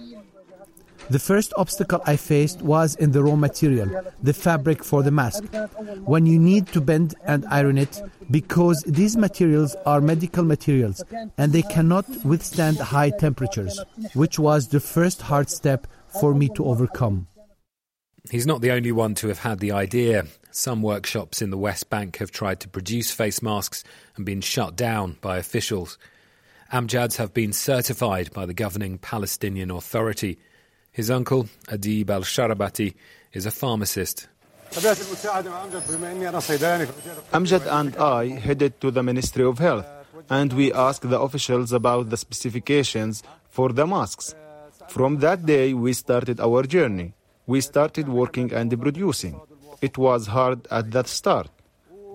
The 1.10 1.20
first 1.20 1.54
obstacle 1.58 2.02
I 2.06 2.16
faced 2.16 2.62
was 2.62 2.96
in 2.96 3.12
the 3.12 3.24
raw 3.24 3.36
material, 3.36 4.04
the 4.22 4.34
fabric 4.34 4.84
for 4.84 5.04
the 5.04 5.12
mask. 5.12 5.44
When 6.06 6.26
you 6.26 6.40
need 6.40 6.68
to 6.68 6.80
bend 6.82 7.14
and 7.26 7.46
iron 7.50 7.78
it, 7.78 8.02
because 8.32 8.82
these 8.84 9.18
materials 9.18 9.76
are 9.86 10.00
medical 10.00 10.46
materials 10.46 11.04
and 11.38 11.52
they 11.52 11.62
cannot 11.64 12.06
withstand 12.24 12.78
high 12.78 13.10
temperatures, 13.10 13.84
which 14.14 14.40
was 14.40 14.70
the 14.70 14.80
first 14.80 15.22
hard 15.22 15.50
step 15.50 15.88
for 16.22 16.34
me 16.34 16.48
to 16.56 16.64
overcome. 16.66 17.28
He's 18.30 18.48
not 18.48 18.62
the 18.62 18.72
only 18.72 18.92
one 18.92 19.16
to 19.16 19.28
have 19.28 19.40
had 19.40 19.60
the 19.60 19.74
idea. 19.74 20.26
Some 20.52 20.82
workshops 20.82 21.42
in 21.42 21.50
the 21.50 21.58
West 21.58 21.90
Bank 21.90 22.18
have 22.18 22.32
tried 22.32 22.62
to 22.62 22.70
produce 22.70 23.12
face 23.12 23.42
masks 23.42 23.84
and 24.16 24.26
been 24.26 24.40
shut 24.40 24.76
down 24.78 25.18
by 25.20 25.38
officials. 25.38 25.98
Amjads 26.72 27.18
have 27.18 27.34
been 27.34 27.52
certified 27.52 28.32
by 28.32 28.46
the 28.46 28.54
governing 28.54 28.98
Palestinian 28.98 29.70
Authority. 29.72 30.40
His 30.92 31.12
uncle, 31.12 31.50
Adib 31.68 32.10
al 32.10 32.22
Sharabati, 32.22 32.96
is 33.34 33.46
a 33.46 33.52
pharmacist. 33.52 34.28
Amjad 37.34 37.68
and 37.80 37.96
I 37.98 38.28
headed 38.40 38.80
to 38.82 38.90
the 38.90 39.04
Ministry 39.04 39.44
of 39.44 39.60
Health 39.60 39.86
and 40.30 40.54
we 40.54 40.72
asked 40.72 41.10
the 41.10 41.20
officials 41.20 41.74
about 41.74 42.10
the 42.10 42.18
specifications 42.18 43.22
for 43.50 43.74
the 43.74 43.86
masks. 43.86 44.34
From 44.88 45.20
that 45.20 45.46
day, 45.46 45.74
we 45.74 45.94
started 45.94 46.40
our 46.40 46.64
journey. 46.64 47.14
We 47.46 47.60
started 47.62 48.08
working 48.08 48.54
and 48.54 48.72
producing. 48.80 49.40
It 49.82 49.98
was 49.98 50.28
hard 50.28 50.66
at 50.72 50.92
that 50.92 51.08
start, 51.08 51.50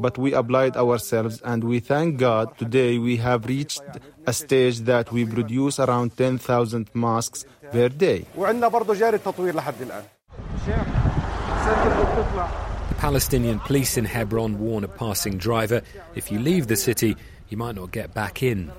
but 0.00 0.16
we 0.16 0.32
applied 0.32 0.76
ourselves 0.76 1.42
and 1.42 1.64
we 1.64 1.80
thank 1.80 2.16
God 2.16 2.56
today 2.56 2.97
we 2.97 3.18
have 3.18 3.44
reached 3.44 3.82
a 4.26 4.32
stage 4.32 4.80
that 4.88 5.12
we 5.12 5.26
produce 5.26 5.78
around 5.78 6.16
10,000 6.16 6.88
masks 6.94 7.44
per 7.70 7.90
day. 7.90 8.25
The 12.88 12.94
Palestinian 12.97 13.61
police 13.61 13.99
in 13.99 14.06
Hebron 14.06 14.58
warn 14.58 14.85
a 14.85 14.88
passing 14.88 15.37
driver 15.37 15.82
if 16.14 16.32
you 16.32 16.38
leave 16.38 16.68
the 16.68 16.76
city, 16.76 17.16
you 17.50 17.56
might 17.58 17.75
not 17.75 17.92
get 17.92 18.14
back 18.14 18.42
in. 18.42 18.73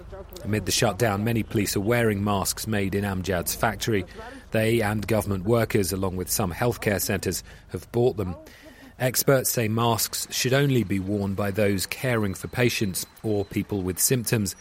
Amid 0.43 0.65
the 0.65 0.71
shutdown, 0.71 1.23
many 1.23 1.43
police 1.43 1.75
are 1.77 1.81
wearing 1.81 2.23
masks 2.23 2.65
made 2.67 2.95
in 2.95 3.03
Amjad's 3.03 3.53
factory. 3.55 4.05
They 4.51 4.81
and 4.81 5.05
government 5.07 5.45
workers, 5.45 5.91
along 5.91 6.15
with 6.15 6.29
some 6.29 6.51
healthcare 6.51 7.01
centres, 7.01 7.43
have 7.69 7.91
bought 7.91 8.17
them. 8.17 8.35
Experts 8.99 9.49
say 9.49 9.67
masks 9.67 10.27
should 10.31 10.53
only 10.53 10.83
be 10.83 10.99
worn 10.99 11.33
by 11.33 11.51
those 11.51 11.85
caring 11.85 12.33
for 12.33 12.47
patients 12.47 13.05
or 13.23 13.45
people 13.45 13.81
with 13.81 13.99
symptoms. 13.99 14.55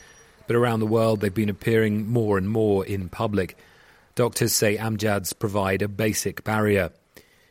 But 0.46 0.56
around 0.56 0.80
the 0.80 0.86
world, 0.86 1.20
they've 1.20 1.34
been 1.34 1.48
appearing 1.48 2.08
more 2.08 2.38
and 2.38 2.48
more 2.48 2.86
in 2.86 3.08
public. 3.08 3.56
Doctors 4.14 4.52
say 4.52 4.76
Amjads 4.76 5.38
provide 5.38 5.82
a 5.82 5.88
basic 5.88 6.44
barrier. 6.44 6.90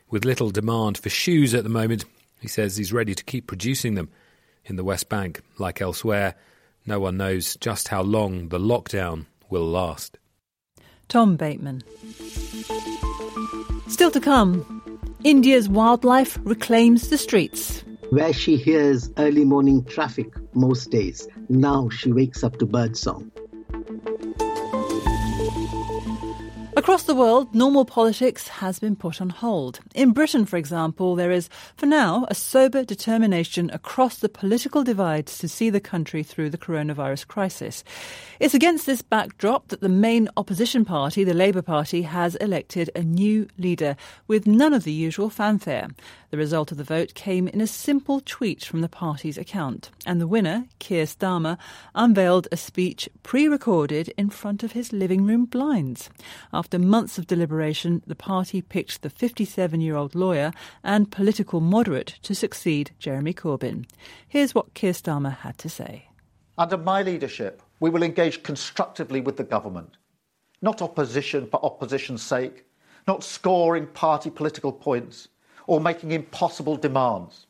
With 0.09 0.25
little 0.25 0.49
demand 0.49 0.97
for 0.97 1.09
shoes 1.09 1.53
at 1.53 1.63
the 1.63 1.69
moment, 1.69 2.05
he 2.39 2.47
says 2.47 2.77
he's 2.77 2.93
ready 2.93 3.15
to 3.15 3.23
keep 3.23 3.47
producing 3.47 3.95
them. 3.95 4.09
In 4.65 4.75
the 4.75 4.83
West 4.83 5.09
Bank, 5.09 5.41
like 5.57 5.81
elsewhere, 5.81 6.35
no 6.85 6.99
one 6.99 7.17
knows 7.17 7.55
just 7.57 7.89
how 7.89 8.01
long 8.01 8.49
the 8.49 8.59
lockdown 8.59 9.25
will 9.49 9.65
last. 9.65 10.17
Tom 11.09 11.35
Bateman. 11.37 11.83
Still 13.87 14.11
to 14.11 14.19
come, 14.19 15.01
India's 15.23 15.69
wildlife 15.69 16.37
reclaims 16.43 17.09
the 17.09 17.17
streets. 17.17 17.83
Where 18.09 18.33
she 18.33 18.57
hears 18.57 19.09
early 19.17 19.45
morning 19.45 19.83
traffic 19.85 20.27
most 20.53 20.91
days, 20.91 21.27
now 21.49 21.89
she 21.89 22.11
wakes 22.11 22.43
up 22.43 22.57
to 22.59 22.65
birdsong. 22.65 23.31
Across 26.77 27.03
the 27.05 27.15
world, 27.15 27.55
normal 27.55 27.85
politics 27.85 28.47
has 28.47 28.77
been 28.77 28.95
put 28.95 29.19
on 29.19 29.31
hold. 29.31 29.79
In 29.95 30.11
Britain, 30.11 30.45
for 30.45 30.57
example, 30.57 31.15
there 31.15 31.31
is, 31.31 31.49
for 31.75 31.87
now, 31.87 32.27
a 32.29 32.35
sober 32.35 32.83
determination 32.83 33.71
across 33.71 34.19
the 34.19 34.29
political 34.29 34.83
divides 34.83 35.39
to 35.39 35.47
see 35.47 35.71
the 35.71 35.79
country 35.79 36.21
through 36.21 36.51
the 36.51 36.57
coronavirus 36.59 37.25
crisis. 37.27 37.83
It's 38.39 38.53
against 38.53 38.85
this 38.85 39.01
backdrop 39.01 39.69
that 39.69 39.81
the 39.81 39.89
main 39.89 40.29
opposition 40.37 40.85
party, 40.85 41.23
the 41.23 41.33
Labour 41.33 41.63
Party, 41.63 42.03
has 42.03 42.35
elected 42.35 42.91
a 42.95 43.01
new 43.01 43.47
leader 43.57 43.95
with 44.27 44.45
none 44.45 44.75
of 44.75 44.83
the 44.83 44.93
usual 44.93 45.31
fanfare. 45.31 45.87
The 46.29 46.37
result 46.37 46.73
of 46.73 46.77
the 46.77 46.83
vote 46.83 47.13
came 47.13 47.47
in 47.47 47.61
a 47.61 47.67
simple 47.67 48.19
tweet 48.19 48.65
from 48.65 48.81
the 48.81 48.89
party's 48.89 49.37
account, 49.37 49.91
and 50.05 50.19
the 50.19 50.27
winner, 50.27 50.65
Keir 50.77 51.05
Starmer, 51.05 51.57
unveiled 51.95 52.49
a 52.51 52.57
speech 52.57 53.07
pre 53.23 53.47
recorded 53.47 54.09
in 54.17 54.29
front 54.29 54.61
of 54.61 54.73
his 54.73 54.91
living 54.91 55.25
room 55.25 55.45
blinds. 55.45 56.09
After 56.51 56.77
months 56.77 57.17
of 57.17 57.27
deliberation, 57.27 58.03
the 58.05 58.15
party 58.15 58.61
picked 58.61 59.03
the 59.03 59.09
57 59.09 59.79
year 59.79 59.95
old 59.95 60.15
lawyer 60.15 60.51
and 60.83 61.09
political 61.09 61.61
moderate 61.61 62.19
to 62.23 62.35
succeed 62.35 62.91
Jeremy 62.99 63.33
Corbyn. 63.33 63.85
Here's 64.27 64.53
what 64.53 64.73
Keir 64.73 64.91
Starmer 64.91 65.37
had 65.37 65.57
to 65.59 65.69
say. 65.69 66.09
Under 66.57 66.77
my 66.77 67.03
leadership, 67.03 67.61
we 67.79 67.89
will 67.89 68.03
engage 68.03 68.43
constructively 68.43 69.21
with 69.21 69.37
the 69.37 69.45
government, 69.45 69.95
not 70.61 70.81
opposition 70.81 71.47
for 71.47 71.63
opposition's 71.63 72.21
sake, 72.21 72.65
not 73.07 73.23
scoring 73.23 73.87
party 73.87 74.29
political 74.29 74.73
points 74.73 75.29
or 75.67 75.81
making 75.81 76.11
impossible 76.11 76.77
demands, 76.77 77.45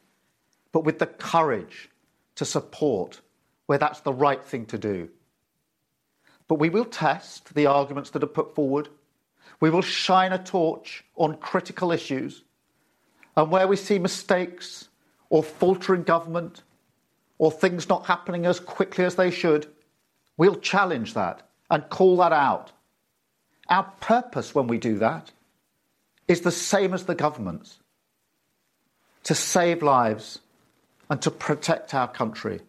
but 0.72 0.84
with 0.84 1.00
the 1.00 1.06
courage 1.06 1.90
to 2.36 2.44
support 2.44 3.22
where 3.68 3.78
that's 3.78 4.02
the 4.02 4.14
right 4.14 4.44
thing 4.44 4.66
to 4.66 4.78
do. 4.78 5.10
But 6.48 6.56
we 6.56 6.70
will 6.70 6.86
test 6.86 7.54
the 7.54 7.68
arguments 7.68 8.10
that 8.12 8.24
are 8.24 8.28
put 8.28 8.56
forward. 8.56 8.90
We 9.60 9.70
will 9.70 9.82
shine 9.82 10.34
a 10.34 10.44
torch 10.44 11.04
on 11.16 11.38
critical 11.38 11.92
issues. 11.92 12.44
And 13.36 13.52
where 13.52 13.68
we 13.68 13.76
see 13.76 14.00
mistakes 14.00 14.88
or 15.30 15.44
faltering 15.44 16.04
government 16.04 16.64
or 17.38 17.52
things 17.52 17.90
not 17.90 18.06
happening 18.06 18.46
as 18.46 18.60
quickly 18.60 19.04
as 19.04 19.16
they 19.16 19.30
should, 19.30 19.68
we'll 20.38 20.56
challenge 20.56 21.14
that 21.14 21.48
and 21.70 21.90
call 21.90 22.18
that 22.18 22.32
out. 22.32 22.72
Our 23.70 23.84
purpose 24.00 24.56
when 24.56 24.68
we 24.68 24.78
do 24.78 24.98
that 25.00 25.32
is 26.28 26.42
the 26.42 26.52
same 26.52 26.94
as 26.94 27.06
the 27.06 27.16
government's 27.16 27.80
to 29.28 29.36
save 29.36 29.84
lives 29.84 30.40
and 31.10 31.22
to 31.22 31.30
protect 31.30 31.94
our 31.94 32.08
country. 32.08 32.62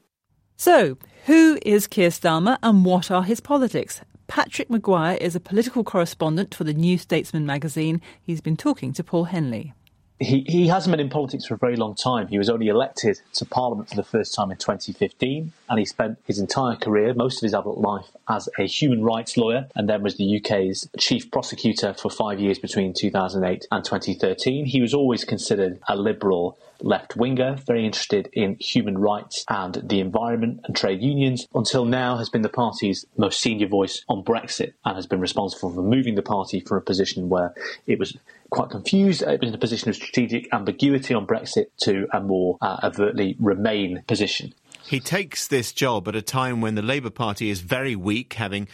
So, 0.57 0.99
who 1.27 1.57
is 1.63 1.87
Keir 1.87 2.11
Starmer 2.11 2.59
and 2.65 2.85
what 2.85 3.13
are 3.13 3.23
his 3.23 3.39
politics? 3.39 4.01
Patrick 4.27 4.69
Maguire 4.69 5.17
is 5.21 5.37
a 5.37 5.41
political 5.41 5.85
correspondent 5.85 6.53
for 6.53 6.65
the 6.65 6.75
New 6.75 6.99
Statesman 6.99 7.47
magazine. 7.47 8.03
He's 8.21 8.41
been 8.41 8.57
talking 8.57 8.93
to 8.95 9.05
Paul 9.05 9.25
Henley 9.25 9.73
he, 10.21 10.45
he 10.49 10.67
hasn't 10.67 10.93
been 10.93 11.01
in 11.01 11.11
politics 11.11 11.47
for 11.47 11.55
a 11.55 11.59
very 11.59 11.77
long 11.77 11.95
time. 11.95 12.27
He 12.27 12.39
was 12.39 12.51
only 12.51 12.69
elected 12.69 13.21
to 13.35 13.45
Parliament 13.45 13.89
for 13.89 13.95
the 13.95 14.03
first 14.03 14.35
time 14.35 14.51
in 14.51 14.57
2015, 14.57 15.53
and 15.69 15.79
he 15.79 15.85
spent 15.85 16.19
his 16.27 16.39
entire 16.39 16.77
career, 16.77 17.15
most 17.15 17.39
of 17.39 17.43
his 17.43 17.55
adult 17.55 17.79
life, 17.79 18.07
as 18.29 18.49
a 18.59 18.67
human 18.67 19.05
rights 19.05 19.37
lawyer, 19.37 19.69
and 19.77 19.89
then 19.89 20.03
was 20.03 20.17
the 20.17 20.39
UK's 20.39 20.89
chief 20.99 21.31
prosecutor 21.31 21.95
for 21.95 22.11
five 22.11 22.41
years 22.41 22.59
between 22.59 22.93
2008 22.93 23.67
and 23.71 23.85
2013. 23.85 24.67
He 24.67 24.81
was 24.81 24.93
always 24.93 25.25
considered 25.25 25.79
a 25.89 25.97
liberal 25.97 26.59
left 26.83 27.17
winger, 27.17 27.57
very 27.67 27.85
interested 27.85 28.29
in 28.33 28.57
human 28.61 28.99
rights 28.99 29.45
and 29.49 29.81
the 29.85 30.01
environment 30.01 30.61
and 30.65 30.77
trade 30.77 31.03
unions, 31.03 31.47
until 31.55 31.85
now 31.85 32.17
has 32.17 32.29
been 32.29 32.43
the 32.43 32.49
party's 32.49 33.05
most 33.17 33.41
senior 33.41 33.69
voice 33.69 34.05
on 34.09 34.23
Brexit 34.23 34.73
and 34.85 34.97
has 34.97 35.07
been 35.07 35.21
responsible 35.21 35.73
for 35.73 35.83
moving 35.83 36.15
the 36.15 36.23
party 36.23 36.61
from 36.61 36.79
a 36.79 36.83
position 36.83 37.29
where 37.29 37.55
it 37.87 37.99
was 37.99 38.17
quite 38.51 38.71
confused. 38.71 39.23
It 39.23 39.41
was 39.41 39.49
in 39.49 39.55
a 39.55 39.59
position 39.59 39.89
of 39.89 39.97
strategic 39.97 40.53
ambiguity 40.53 41.15
on 41.15 41.27
Brexit 41.27 41.67
to 41.83 42.07
a 42.13 42.21
more 42.21 42.59
uh, 42.61 42.79
overtly 42.83 43.37
Remain 43.39 44.03
position. 44.07 44.55
He 44.89 45.01
takes 45.01 45.47
this 45.47 45.75
job 45.75 46.09
at 46.09 46.17
a 46.17 46.23
time 46.23 46.63
when 46.63 46.75
the 46.75 46.81
Labour 46.81 47.11
Party 47.11 47.51
is 47.51 47.61
very 47.61 47.95
weak, 47.95 48.33
having 48.33 48.69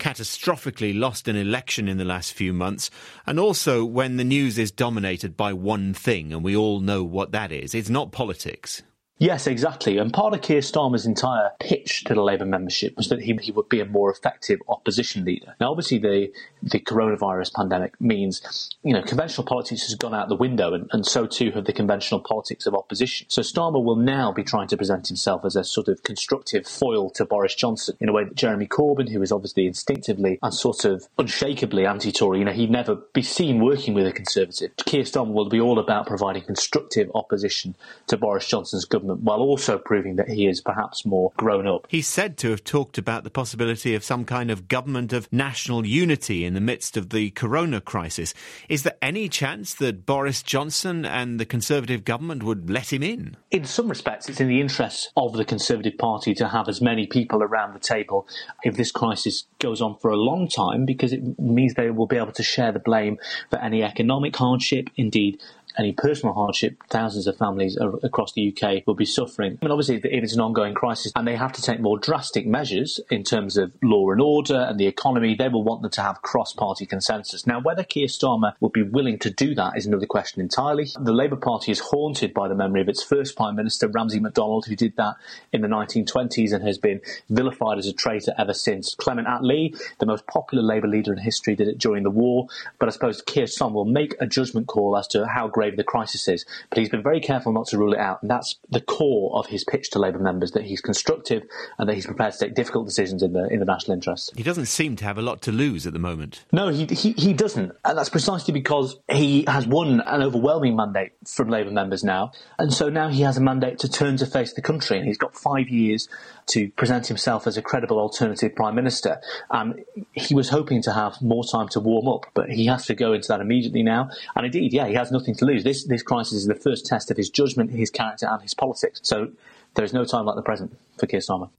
catastrophically 0.00 0.98
lost 0.98 1.28
an 1.28 1.36
election 1.36 1.86
in 1.86 1.96
the 1.96 2.04
last 2.04 2.32
few 2.32 2.52
months, 2.52 2.90
and 3.24 3.38
also 3.38 3.84
when 3.84 4.16
the 4.16 4.24
news 4.24 4.58
is 4.58 4.72
dominated 4.72 5.36
by 5.36 5.52
one 5.52 5.94
thing, 5.94 6.32
and 6.32 6.42
we 6.42 6.56
all 6.56 6.80
know 6.80 7.04
what 7.04 7.30
that 7.30 7.52
is. 7.52 7.72
It's 7.72 7.88
not 7.88 8.10
politics. 8.10 8.82
Yes, 9.20 9.46
exactly. 9.46 9.98
And 9.98 10.10
part 10.14 10.32
of 10.32 10.40
Keir 10.40 10.60
Starmer's 10.62 11.04
entire 11.04 11.50
pitch 11.60 12.04
to 12.04 12.14
the 12.14 12.22
Labour 12.22 12.46
membership 12.46 12.96
was 12.96 13.10
that 13.10 13.20
he, 13.20 13.38
he 13.42 13.52
would 13.52 13.68
be 13.68 13.80
a 13.80 13.84
more 13.84 14.10
effective 14.10 14.60
opposition 14.66 15.26
leader. 15.26 15.54
Now, 15.60 15.72
obviously, 15.72 15.98
the, 15.98 16.32
the 16.62 16.80
coronavirus 16.80 17.52
pandemic 17.52 18.00
means, 18.00 18.70
you 18.82 18.94
know, 18.94 19.02
conventional 19.02 19.46
politics 19.46 19.82
has 19.82 19.94
gone 19.94 20.14
out 20.14 20.30
the 20.30 20.36
window, 20.36 20.72
and, 20.72 20.88
and 20.94 21.06
so 21.06 21.26
too 21.26 21.50
have 21.50 21.66
the 21.66 21.74
conventional 21.74 22.20
politics 22.20 22.64
of 22.64 22.74
opposition. 22.74 23.26
So 23.28 23.42
Starmer 23.42 23.84
will 23.84 23.96
now 23.96 24.32
be 24.32 24.42
trying 24.42 24.68
to 24.68 24.76
present 24.78 25.08
himself 25.08 25.44
as 25.44 25.54
a 25.54 25.64
sort 25.64 25.88
of 25.88 26.02
constructive 26.02 26.66
foil 26.66 27.10
to 27.10 27.26
Boris 27.26 27.54
Johnson 27.54 27.98
in 28.00 28.08
a 28.08 28.14
way 28.14 28.24
that 28.24 28.36
Jeremy 28.36 28.68
Corbyn, 28.68 29.10
who 29.10 29.20
is 29.20 29.32
obviously 29.32 29.66
instinctively 29.66 30.38
and 30.42 30.54
sort 30.54 30.86
of 30.86 31.06
unshakably 31.18 31.86
anti-Tory, 31.86 32.38
you 32.38 32.46
know, 32.46 32.52
he'd 32.52 32.70
never 32.70 32.94
be 33.12 33.20
seen 33.20 33.62
working 33.62 33.92
with 33.92 34.06
a 34.06 34.12
Conservative. 34.12 34.70
Keir 34.86 35.02
Starmer 35.02 35.34
will 35.34 35.50
be 35.50 35.60
all 35.60 35.78
about 35.78 36.06
providing 36.06 36.42
constructive 36.42 37.10
opposition 37.14 37.76
to 38.06 38.16
Boris 38.16 38.48
Johnson's 38.48 38.86
government 38.86 39.09
government 39.10 39.24
while 39.24 39.40
also 39.40 39.78
proving 39.78 40.16
that 40.16 40.28
he 40.28 40.46
is 40.46 40.60
perhaps 40.60 41.04
more 41.04 41.32
grown 41.36 41.66
up. 41.66 41.86
He's 41.88 42.06
said 42.06 42.36
to 42.38 42.50
have 42.50 42.64
talked 42.64 42.98
about 42.98 43.24
the 43.24 43.30
possibility 43.30 43.94
of 43.94 44.04
some 44.04 44.24
kind 44.24 44.50
of 44.50 44.68
government 44.68 45.12
of 45.12 45.32
national 45.32 45.86
unity 45.86 46.44
in 46.44 46.54
the 46.54 46.60
midst 46.60 46.96
of 46.96 47.10
the 47.10 47.30
corona 47.30 47.80
crisis. 47.80 48.34
Is 48.68 48.82
there 48.82 48.96
any 49.02 49.28
chance 49.28 49.74
that 49.74 50.06
Boris 50.06 50.42
Johnson 50.42 51.04
and 51.04 51.38
the 51.38 51.46
Conservative 51.46 52.04
government 52.04 52.42
would 52.42 52.70
let 52.70 52.92
him 52.92 53.02
in? 53.02 53.36
In 53.50 53.64
some 53.64 53.88
respects, 53.88 54.28
it's 54.28 54.40
in 54.40 54.48
the 54.48 54.60
interests 54.60 55.10
of 55.16 55.32
the 55.32 55.44
Conservative 55.44 55.98
Party 55.98 56.34
to 56.34 56.48
have 56.48 56.68
as 56.68 56.80
many 56.80 57.06
people 57.06 57.42
around 57.42 57.74
the 57.74 57.80
table 57.80 58.26
if 58.62 58.76
this 58.76 58.92
crisis 58.92 59.46
goes 59.58 59.80
on 59.80 59.96
for 59.98 60.10
a 60.10 60.16
long 60.16 60.48
time 60.48 60.84
because 60.84 61.12
it 61.12 61.38
means 61.38 61.74
they 61.74 61.90
will 61.90 62.06
be 62.06 62.16
able 62.16 62.32
to 62.32 62.42
share 62.42 62.72
the 62.72 62.78
blame 62.78 63.18
for 63.50 63.58
any 63.58 63.82
economic 63.82 64.36
hardship, 64.36 64.88
indeed 64.96 65.40
any 65.78 65.92
personal 65.92 66.34
hardship 66.34 66.76
thousands 66.88 67.26
of 67.26 67.36
families 67.36 67.78
across 68.02 68.32
the 68.32 68.54
UK 68.54 68.86
will 68.86 68.94
be 68.94 69.04
suffering. 69.04 69.58
I 69.60 69.64
mean, 69.64 69.72
obviously, 69.72 69.96
if 69.96 70.04
it's 70.04 70.34
an 70.34 70.40
ongoing 70.40 70.74
crisis 70.74 71.12
and 71.14 71.26
they 71.26 71.36
have 71.36 71.52
to 71.52 71.62
take 71.62 71.80
more 71.80 71.98
drastic 71.98 72.46
measures 72.46 73.00
in 73.10 73.24
terms 73.24 73.56
of 73.56 73.72
law 73.82 74.10
and 74.10 74.20
order 74.20 74.66
and 74.68 74.78
the 74.78 74.86
economy, 74.86 75.34
they 75.34 75.48
will 75.48 75.62
want 75.62 75.82
them 75.82 75.90
to 75.92 76.02
have 76.02 76.22
cross 76.22 76.52
party 76.52 76.86
consensus. 76.86 77.46
Now, 77.46 77.60
whether 77.60 77.84
Keir 77.84 78.06
Starmer 78.06 78.54
will 78.60 78.70
be 78.70 78.82
willing 78.82 79.18
to 79.20 79.30
do 79.30 79.54
that 79.54 79.76
is 79.76 79.86
another 79.86 80.06
question 80.06 80.40
entirely. 80.40 80.88
The 80.98 81.12
Labour 81.12 81.36
Party 81.36 81.72
is 81.72 81.80
haunted 81.80 82.34
by 82.34 82.48
the 82.48 82.54
memory 82.54 82.80
of 82.80 82.88
its 82.88 83.02
first 83.02 83.36
Prime 83.36 83.56
Minister, 83.56 83.88
Ramsay 83.88 84.20
MacDonald, 84.20 84.66
who 84.66 84.76
did 84.76 84.96
that 84.96 85.14
in 85.52 85.60
the 85.60 85.68
1920s 85.68 86.52
and 86.52 86.66
has 86.66 86.78
been 86.78 87.00
vilified 87.28 87.78
as 87.78 87.86
a 87.86 87.92
traitor 87.92 88.32
ever 88.38 88.54
since. 88.54 88.94
Clement 88.94 89.26
Attlee, 89.26 89.76
the 89.98 90.06
most 90.06 90.26
popular 90.26 90.62
Labour 90.62 90.88
leader 90.88 91.12
in 91.12 91.18
history, 91.18 91.54
did 91.54 91.68
it 91.68 91.78
during 91.78 92.02
the 92.02 92.10
war, 92.10 92.46
but 92.78 92.88
I 92.88 92.92
suppose 92.92 93.22
Keir 93.22 93.44
Starmer 93.44 93.74
will 93.74 93.84
make 93.84 94.14
a 94.20 94.26
judgment 94.26 94.66
call 94.66 94.96
as 94.96 95.06
to 95.08 95.26
how 95.26 95.48
grave 95.70 95.76
the 95.76 95.84
crisis 95.84 96.28
is. 96.28 96.44
But 96.68 96.78
he's 96.78 96.88
been 96.88 97.02
very 97.02 97.20
careful 97.20 97.52
not 97.52 97.66
to 97.68 97.78
rule 97.78 97.92
it 97.92 97.98
out. 97.98 98.22
And 98.22 98.30
that's 98.30 98.56
the 98.70 98.80
core 98.80 99.38
of 99.38 99.46
his 99.46 99.64
pitch 99.64 99.90
to 99.90 99.98
Labour 99.98 100.18
members 100.18 100.52
that 100.52 100.64
he's 100.64 100.80
constructive 100.80 101.42
and 101.78 101.88
that 101.88 101.94
he's 101.94 102.06
prepared 102.06 102.32
to 102.34 102.38
take 102.38 102.54
difficult 102.54 102.86
decisions 102.86 103.22
in 103.22 103.32
the, 103.32 103.46
in 103.48 103.60
the 103.60 103.64
national 103.64 103.94
interest. 103.94 104.32
He 104.36 104.42
doesn't 104.42 104.66
seem 104.66 104.96
to 104.96 105.04
have 105.04 105.18
a 105.18 105.22
lot 105.22 105.42
to 105.42 105.52
lose 105.52 105.86
at 105.86 105.92
the 105.92 105.98
moment. 105.98 106.44
No, 106.52 106.68
he, 106.68 106.86
he, 106.86 107.12
he 107.12 107.32
doesn't. 107.32 107.72
And 107.84 107.98
that's 107.98 108.08
precisely 108.08 108.52
because 108.52 108.98
he 109.10 109.44
has 109.46 109.66
won 109.66 110.00
an 110.00 110.22
overwhelming 110.22 110.76
mandate 110.76 111.12
from 111.26 111.48
Labour 111.48 111.70
members 111.70 112.04
now. 112.04 112.32
And 112.58 112.72
so 112.72 112.88
now 112.88 113.08
he 113.08 113.22
has 113.22 113.36
a 113.36 113.40
mandate 113.40 113.78
to 113.80 113.88
turn 113.88 114.16
to 114.18 114.26
face 114.26 114.52
the 114.52 114.62
country. 114.62 114.98
And 114.98 115.06
he's 115.06 115.18
got 115.18 115.34
five 115.34 115.68
years 115.68 116.08
to 116.48 116.68
present 116.70 117.06
himself 117.06 117.46
as 117.46 117.56
a 117.56 117.62
credible 117.62 117.98
alternative 117.98 118.54
prime 118.54 118.74
minister. 118.74 119.20
Um, 119.50 119.76
he 120.12 120.34
was 120.34 120.48
hoping 120.48 120.82
to 120.82 120.92
have 120.92 121.20
more 121.22 121.44
time 121.44 121.68
to 121.68 121.80
warm 121.80 122.08
up, 122.08 122.26
but 122.34 122.50
he 122.50 122.66
has 122.66 122.86
to 122.86 122.94
go 122.94 123.12
into 123.12 123.28
that 123.28 123.40
immediately 123.40 123.82
now. 123.82 124.10
And 124.34 124.46
indeed, 124.46 124.72
yeah, 124.72 124.86
he 124.86 124.94
has 124.94 125.12
nothing 125.12 125.34
to 125.36 125.44
lose. 125.44 125.49
This 125.58 125.84
this 125.84 126.02
crisis 126.02 126.34
is 126.34 126.46
the 126.46 126.54
first 126.54 126.86
test 126.86 127.10
of 127.10 127.16
his 127.16 127.30
judgment, 127.30 127.70
his 127.70 127.90
character, 127.90 128.26
and 128.26 128.42
his 128.42 128.54
politics. 128.54 129.00
So 129.02 129.32
there 129.74 129.84
is 129.84 129.92
no 129.92 130.04
time 130.04 130.26
like 130.26 130.36
the 130.36 130.42
present 130.42 130.76
for 130.98 131.06
Keir 131.06 131.20
Starmer. 131.20 131.50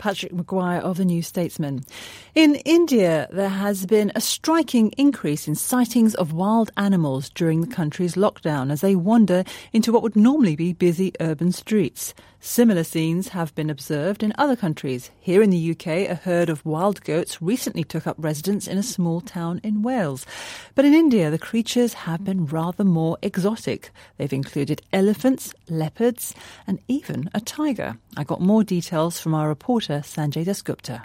Patrick 0.00 0.32
Maguire 0.32 0.80
of 0.80 0.96
the 0.96 1.04
New 1.04 1.20
Statesman. 1.20 1.84
In 2.34 2.54
India, 2.64 3.28
there 3.30 3.50
has 3.50 3.84
been 3.84 4.10
a 4.14 4.20
striking 4.20 4.92
increase 4.96 5.46
in 5.46 5.54
sightings 5.54 6.14
of 6.14 6.32
wild 6.32 6.70
animals 6.78 7.28
during 7.28 7.60
the 7.60 7.66
country's 7.66 8.14
lockdown 8.14 8.72
as 8.72 8.80
they 8.80 8.96
wander 8.96 9.44
into 9.74 9.92
what 9.92 10.02
would 10.02 10.16
normally 10.16 10.56
be 10.56 10.72
busy 10.72 11.12
urban 11.20 11.52
streets. 11.52 12.14
Similar 12.42 12.84
scenes 12.84 13.28
have 13.28 13.54
been 13.54 13.68
observed 13.68 14.22
in 14.22 14.32
other 14.38 14.56
countries. 14.56 15.10
Here 15.20 15.42
in 15.42 15.50
the 15.50 15.72
UK, 15.72 16.08
a 16.08 16.14
herd 16.14 16.48
of 16.48 16.64
wild 16.64 17.04
goats 17.04 17.42
recently 17.42 17.84
took 17.84 18.06
up 18.06 18.16
residence 18.18 18.66
in 18.66 18.78
a 18.78 18.82
small 18.82 19.20
town 19.20 19.60
in 19.62 19.82
Wales. 19.82 20.24
But 20.74 20.86
in 20.86 20.94
India, 20.94 21.30
the 21.30 21.38
creatures 21.38 21.92
have 21.92 22.24
been 22.24 22.46
rather 22.46 22.82
more 22.82 23.18
exotic. 23.20 23.90
They've 24.16 24.32
included 24.32 24.80
elephants, 24.90 25.52
leopards, 25.68 26.34
and 26.66 26.78
even 26.88 27.28
a 27.34 27.42
tiger. 27.42 27.98
I 28.16 28.24
got 28.24 28.40
more 28.40 28.64
details 28.64 29.20
from 29.20 29.34
our 29.34 29.46
reporter, 29.46 29.89
Sanjay 29.98 30.44
Dasgupta. 30.44 31.02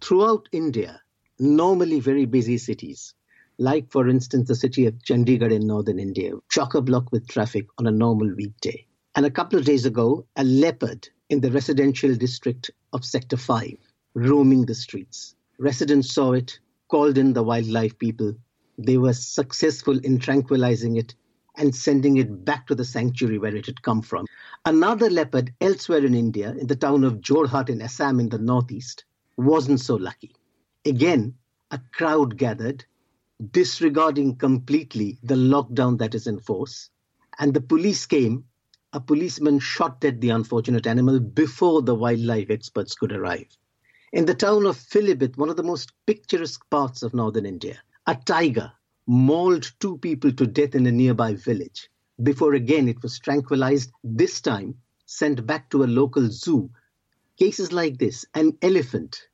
Throughout 0.00 0.48
India, 0.52 1.00
normally 1.38 2.00
very 2.00 2.26
busy 2.26 2.58
cities, 2.58 3.14
like, 3.58 3.90
for 3.90 4.08
instance, 4.08 4.46
the 4.46 4.54
city 4.54 4.86
of 4.86 4.94
Chandigarh 5.02 5.52
in 5.52 5.66
northern 5.66 5.98
India, 5.98 6.32
chock 6.50 6.74
a 6.74 6.80
block 6.80 7.10
with 7.10 7.26
traffic 7.26 7.66
on 7.78 7.86
a 7.86 7.90
normal 7.90 8.32
weekday. 8.34 8.86
And 9.16 9.26
a 9.26 9.30
couple 9.30 9.58
of 9.58 9.64
days 9.64 9.84
ago, 9.84 10.26
a 10.36 10.44
leopard 10.44 11.08
in 11.28 11.40
the 11.40 11.50
residential 11.50 12.14
district 12.14 12.70
of 12.92 13.04
Sector 13.04 13.36
5 13.36 13.76
roaming 14.14 14.66
the 14.66 14.74
streets. 14.74 15.34
Residents 15.58 16.12
saw 16.12 16.32
it, 16.32 16.58
called 16.88 17.18
in 17.18 17.32
the 17.32 17.42
wildlife 17.42 17.98
people. 17.98 18.34
They 18.78 18.96
were 18.96 19.12
successful 19.12 19.98
in 19.98 20.18
tranquilizing 20.18 20.96
it 20.96 21.14
and 21.58 21.74
sending 21.74 22.16
it 22.16 22.44
back 22.44 22.66
to 22.68 22.74
the 22.74 22.84
sanctuary 22.84 23.38
where 23.38 23.54
it 23.54 23.66
had 23.66 23.82
come 23.82 24.00
from. 24.00 24.26
Another 24.64 25.10
leopard 25.10 25.52
elsewhere 25.60 26.04
in 26.04 26.14
India, 26.14 26.54
in 26.58 26.68
the 26.68 26.76
town 26.76 27.04
of 27.04 27.20
Jorhat 27.20 27.68
in 27.68 27.82
Assam 27.82 28.20
in 28.20 28.28
the 28.28 28.38
northeast, 28.38 29.04
wasn't 29.36 29.80
so 29.80 29.96
lucky. 29.96 30.34
Again, 30.86 31.34
a 31.70 31.80
crowd 31.92 32.38
gathered, 32.38 32.84
disregarding 33.50 34.36
completely 34.36 35.18
the 35.22 35.34
lockdown 35.34 35.98
that 35.98 36.14
is 36.14 36.26
in 36.26 36.38
force, 36.38 36.90
and 37.38 37.52
the 37.52 37.60
police 37.60 38.06
came. 38.06 38.44
A 38.94 39.00
policeman 39.00 39.58
shot 39.58 40.00
dead 40.00 40.20
the 40.20 40.30
unfortunate 40.30 40.86
animal 40.86 41.20
before 41.20 41.82
the 41.82 41.94
wildlife 41.94 42.48
experts 42.48 42.94
could 42.94 43.12
arrive. 43.12 43.46
In 44.14 44.24
the 44.24 44.34
town 44.34 44.64
of 44.64 44.78
Pilibhit, 44.88 45.36
one 45.36 45.50
of 45.50 45.56
the 45.56 45.62
most 45.62 45.92
picturesque 46.06 46.64
parts 46.70 47.02
of 47.02 47.12
northern 47.12 47.44
India, 47.44 47.76
a 48.06 48.14
tiger 48.14 48.72
mauled 49.08 49.72
two 49.80 49.98
people 49.98 50.30
to 50.30 50.46
death 50.46 50.76
in 50.76 50.86
a 50.86 50.92
nearby 50.92 51.34
village 51.34 51.90
before 52.22 52.54
again 52.54 52.88
it 52.88 53.00
was 53.02 53.18
tranquilized, 53.18 53.92
this 54.02 54.40
time 54.40 54.74
sent 55.06 55.46
back 55.46 55.70
to 55.70 55.84
a 55.84 55.86
local 55.86 56.28
zoo. 56.28 56.68
Cases 57.38 57.72
like 57.72 57.98
this, 57.98 58.24
an 58.34 58.58
elephant 58.60 59.28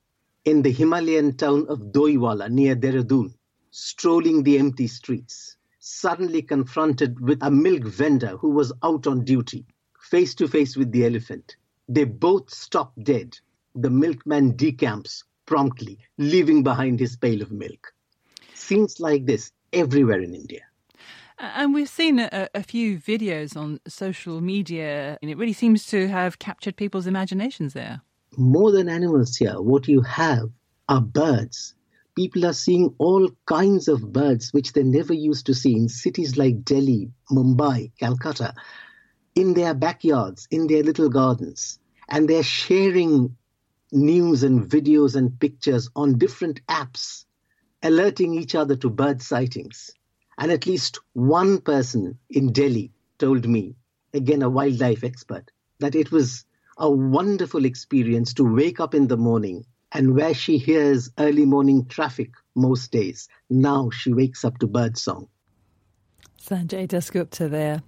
in 0.44 0.60
the 0.60 0.70
Himalayan 0.70 1.36
town 1.36 1.66
of 1.68 1.92
Doiwala 1.92 2.50
near 2.50 2.76
Dehradun, 2.76 3.34
strolling 3.70 4.42
the 4.42 4.58
empty 4.58 4.86
streets, 4.86 5.56
suddenly 5.78 6.42
confronted 6.42 7.18
with 7.20 7.42
a 7.42 7.50
milk 7.50 7.84
vendor 7.84 8.36
who 8.36 8.50
was 8.50 8.72
out 8.82 9.06
on 9.06 9.24
duty, 9.24 9.64
face 9.98 10.34
to 10.34 10.46
face 10.46 10.76
with 10.76 10.92
the 10.92 11.06
elephant. 11.06 11.56
They 11.88 12.04
both 12.04 12.52
stop 12.52 12.92
dead. 13.02 13.38
The 13.74 13.90
milkman 13.90 14.56
decamps 14.56 15.24
promptly, 15.46 15.98
leaving 16.18 16.62
behind 16.62 17.00
his 17.00 17.16
pail 17.16 17.40
of 17.40 17.50
milk. 17.50 17.94
Scenes 18.52 19.00
like 19.00 19.24
this 19.26 19.52
everywhere 19.74 20.20
in 20.20 20.34
India. 20.34 20.62
And 21.38 21.74
we've 21.74 21.88
seen 21.88 22.20
a, 22.20 22.48
a, 22.54 22.62
few 22.62 22.98
videos 22.98 23.56
on 23.56 23.80
social 23.88 24.40
media, 24.40 25.18
and 25.20 25.30
it 25.30 25.36
really 25.36 25.52
seems 25.52 25.84
to 25.86 26.06
have 26.06 26.38
captured 26.38 26.76
people's 26.76 27.08
imaginations 27.08 27.72
there. 27.72 28.02
More 28.36 28.70
than 28.70 28.88
animals 28.88 29.36
here, 29.36 29.60
what 29.60 29.88
you 29.88 30.00
have 30.02 30.50
are 30.88 31.00
birds. 31.00 31.74
People 32.14 32.46
are 32.46 32.52
seeing 32.52 32.94
all 32.98 33.28
kinds 33.46 33.88
of 33.88 34.12
birds 34.12 34.52
which 34.52 34.72
they 34.72 34.84
never 34.84 35.12
used 35.12 35.46
to 35.46 35.54
see 35.54 35.74
in 35.74 35.88
cities 35.88 36.36
like 36.36 36.64
Delhi, 36.64 37.10
Mumbai, 37.32 37.90
Calcutta, 37.98 38.54
in 39.34 39.54
their 39.54 39.74
backyards, 39.74 40.46
in 40.52 40.68
their 40.68 40.84
little 40.84 41.08
gardens. 41.08 41.80
And 42.08 42.28
they're 42.28 42.44
sharing 42.44 43.36
news 43.90 44.44
and 44.44 44.68
videos 44.70 45.16
and 45.16 45.38
pictures 45.40 45.90
on 45.96 46.18
different 46.18 46.64
apps 46.66 47.24
alerting 47.84 48.34
each 48.34 48.56
other 48.56 48.74
to 48.74 48.90
bird 48.90 49.22
sightings. 49.22 49.92
And 50.38 50.50
at 50.50 50.66
least 50.66 50.98
one 51.12 51.60
person 51.60 52.18
in 52.30 52.52
Delhi 52.52 52.90
told 53.18 53.46
me, 53.46 53.76
again, 54.12 54.42
a 54.42 54.50
wildlife 54.50 55.04
expert, 55.04 55.50
that 55.78 55.94
it 55.94 56.10
was 56.10 56.44
a 56.78 56.90
wonderful 56.90 57.64
experience 57.64 58.34
to 58.34 58.44
wake 58.44 58.80
up 58.80 58.94
in 58.94 59.06
the 59.06 59.16
morning 59.16 59.64
and 59.92 60.16
where 60.16 60.34
she 60.34 60.58
hears 60.58 61.10
early 61.18 61.46
morning 61.46 61.86
traffic 61.86 62.32
most 62.56 62.90
days, 62.90 63.28
now 63.48 63.90
she 63.90 64.12
wakes 64.12 64.44
up 64.44 64.58
to 64.58 64.66
bird 64.66 64.98
song. 64.98 65.28
Sanjay 66.42 66.88
Dasgupta 66.88 67.48
there. 67.48 67.82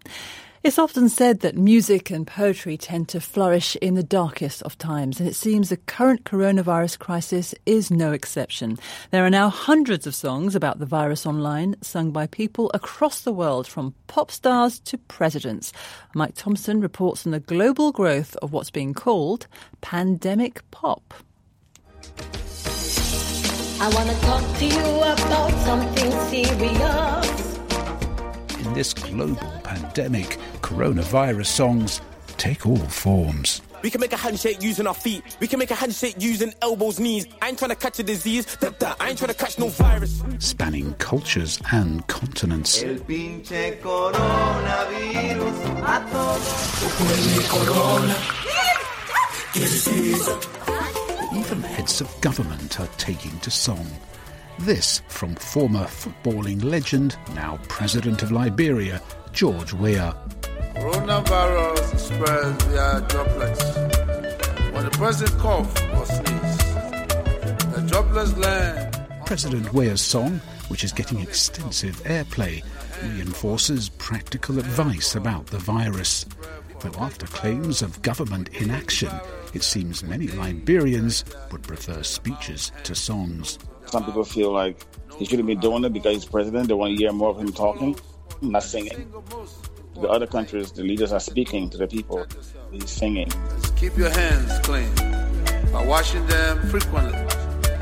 It's 0.67 0.81
often 0.81 1.09
said 1.09 1.41
that 1.41 1.57
music 1.57 2.11
and 2.11 2.27
poetry 2.27 2.77
tend 2.77 3.09
to 3.11 3.21
flourish 3.21 3.77
in 3.77 3.95
the 3.95 4.03
darkest 4.03 4.63
of 4.63 4.77
times, 4.77 5.21
and 5.21 5.29
it 5.29 5.37
seems 5.37 5.69
the 5.69 5.77
current 5.77 6.25
coronavirus 6.25 6.99
crisis 6.99 7.55
is 7.67 7.89
no 7.89 8.11
exception. 8.11 8.77
There 9.13 9.25
are 9.25 9.31
now 9.31 9.49
hundreds 9.49 10.09
of 10.09 10.15
songs 10.17 10.57
about 10.57 10.81
the 10.81 10.85
virus 10.85 11.25
online, 11.25 11.77
sung 11.83 12.11
by 12.11 12.27
people 12.27 12.73
across 12.75 13.21
the 13.21 13.33
world, 13.33 13.69
from 13.69 13.95
pop 14.09 14.33
stars 14.33 14.81
to 14.81 14.99
presidents. 14.99 15.73
Mike 16.17 16.35
Thompson 16.35 16.81
reports 16.81 17.25
on 17.27 17.31
the 17.31 17.39
global 17.39 17.93
growth 17.93 18.35
of 18.43 18.51
what's 18.51 18.73
being 18.73 18.93
called 18.93 19.47
pandemic 19.83 20.69
pop. 20.73 21.15
I 23.79 23.89
want 23.95 24.11
to 24.11 24.21
talk 24.23 24.59
to 24.59 24.65
you 24.65 24.81
about 24.81 25.51
something 25.65 26.11
serious 26.29 27.56
this 28.77 28.93
global 28.93 29.51
pandemic, 29.65 30.37
coronavirus 30.61 31.47
songs 31.47 32.03
take 32.37 32.67
all 32.67 32.77
forms. 32.77 33.63
We 33.83 33.89
can 33.89 34.03
make 34.03 34.13
a 34.13 34.19
handshake 34.19 34.63
using 34.63 34.87
our 34.87 34.93
feet. 34.93 35.23
We 35.41 35.47
can 35.47 35.59
make 35.59 35.71
a 35.71 35.75
handshake 35.75 36.17
using 36.19 36.53
elbows, 36.61 37.01
knees. 37.01 37.27
I 37.41 37.49
ain't 37.49 37.59
trying 37.59 37.71
to 37.71 37.77
catch 37.77 37.99
a 38.01 38.03
disease. 38.03 38.45
That, 38.57 38.79
that. 38.81 38.99
I 39.01 39.09
ain't 39.09 39.19
trying 39.19 39.31
to 39.31 39.35
catch 39.35 39.59
no 39.59 39.69
virus. 39.69 40.23
Spanning 40.41 40.93
cultures 40.99 41.59
and 41.73 42.07
continents. 42.09 42.83
Even 51.35 51.63
heads 51.63 52.01
of 52.03 52.21
government 52.21 52.79
are 52.81 52.89
taking 52.99 53.39
to 53.41 53.51
song. 53.51 53.87
This 54.61 55.03
from 55.09 55.35
former 55.35 55.85
footballing 55.85 56.65
legend, 56.65 57.17
now 57.35 57.59
President 57.69 58.23
of 58.23 58.33
Liberia, 58.33 59.03
George 59.33 59.75
Weah. 59.75 60.17
Coronavirus 60.75 61.99
spreads 61.99 62.65
via 62.65 63.01
droplets. 63.03 63.77
When 64.73 64.85
the 64.85 64.91
president 64.93 65.39
coughs 65.39 65.83
or 65.93 66.07
sneezes, 66.07 66.59
the 67.75 67.85
droplets 67.87 68.37
land. 68.39 69.27
President 69.27 69.73
Weah's 69.75 70.01
song, 70.01 70.41
which 70.69 70.85
is 70.85 70.93
getting 70.93 71.21
extensive 71.21 72.03
airplay, 72.05 72.65
reinforces 73.03 73.91
practical 73.91 74.59
advice 74.59 75.17
about 75.17 75.47
the 75.47 75.59
virus. 75.59 76.25
Though 76.81 76.99
after 76.99 77.27
claims 77.27 77.83
of 77.83 78.01
government 78.01 78.49
inaction, 78.55 79.13
it 79.53 79.63
seems 79.63 80.03
many 80.03 80.29
Liberians 80.29 81.25
would 81.53 81.63
prefer 81.63 82.03
speeches 82.03 82.73
to 82.85 82.95
songs. 82.95 83.59
Some 83.87 84.05
people 84.05 84.25
feel 84.25 84.53
like 84.53 84.85
he 85.17 85.25
shouldn't 85.25 85.47
be 85.47 85.55
doing 85.55 85.85
it 85.85 85.93
because 85.93 86.15
he's 86.15 86.25
president. 86.25 86.69
They 86.69 86.75
want 86.75 86.97
to 86.97 86.97
hear 86.97 87.13
more 87.13 87.31
of 87.31 87.39
him 87.39 87.53
talking, 87.53 87.97
not 88.43 88.63
singing. 88.63 89.13
The 89.95 90.09
other 90.09 90.27
countries, 90.27 90.73
the 90.73 90.83
leaders 90.83 91.13
are 91.13 91.21
speaking 91.21 91.71
to 91.71 91.79
the 91.79 91.87
people. 91.87 92.27
He's 92.71 92.91
singing. 92.91 93.31
keep 93.77 93.97
your 93.97 94.11
hands 94.11 94.59
clean 94.61 94.93
by 95.73 95.87
washing 95.87 96.27
them 96.27 96.69
frequently 96.69 97.19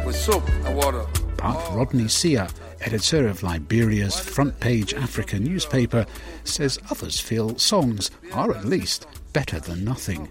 with 0.04 0.14
soap 0.14 0.48
and 0.48 0.76
water. 0.76 1.04
But 1.38 1.74
Rodney 1.74 2.04
Sieh, 2.04 2.48
editor 2.80 3.26
of 3.26 3.42
Liberia's 3.42 4.18
front 4.18 4.58
page 4.60 4.94
Africa 4.94 5.38
newspaper, 5.38 6.06
says 6.44 6.78
others 6.90 7.18
feel 7.18 7.58
songs 7.58 8.10
are 8.32 8.54
at 8.54 8.64
least 8.64 9.06
better 9.32 9.58
than 9.58 9.84
nothing. 9.84 10.30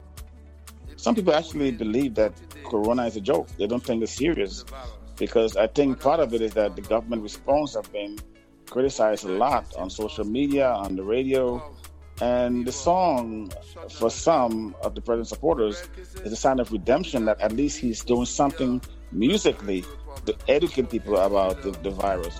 Some 0.95 1.15
people 1.15 1.33
actually 1.33 1.71
believe 1.71 2.15
that 2.15 2.31
Corona 2.63 3.05
is 3.05 3.17
a 3.17 3.21
joke. 3.21 3.49
They 3.57 3.67
don't 3.67 3.83
think 3.83 4.03
it's 4.03 4.13
serious 4.13 4.63
because 5.17 5.55
I 5.55 5.67
think 5.67 5.99
part 5.99 6.19
of 6.19 6.33
it 6.33 6.41
is 6.41 6.53
that 6.53 6.75
the 6.75 6.81
government 6.81 7.23
response 7.23 7.75
have 7.75 7.91
been 7.91 8.19
criticized 8.69 9.25
a 9.25 9.31
lot 9.31 9.75
on 9.75 9.89
social 9.89 10.25
media, 10.25 10.69
on 10.69 10.95
the 10.95 11.03
radio, 11.03 11.75
and 12.21 12.65
the 12.65 12.71
song 12.71 13.51
for 13.89 14.09
some 14.09 14.75
of 14.81 14.95
the 14.95 15.01
president's 15.01 15.29
supporters 15.29 15.83
is 16.23 16.31
a 16.31 16.35
sign 16.35 16.59
of 16.59 16.71
redemption 16.71 17.25
that 17.25 17.39
at 17.41 17.51
least 17.51 17.79
he's 17.79 18.03
doing 18.03 18.25
something 18.25 18.81
musically 19.11 19.83
to 20.25 20.35
educate 20.47 20.89
people 20.89 21.17
about 21.17 21.61
the, 21.63 21.71
the 21.71 21.89
virus. 21.89 22.39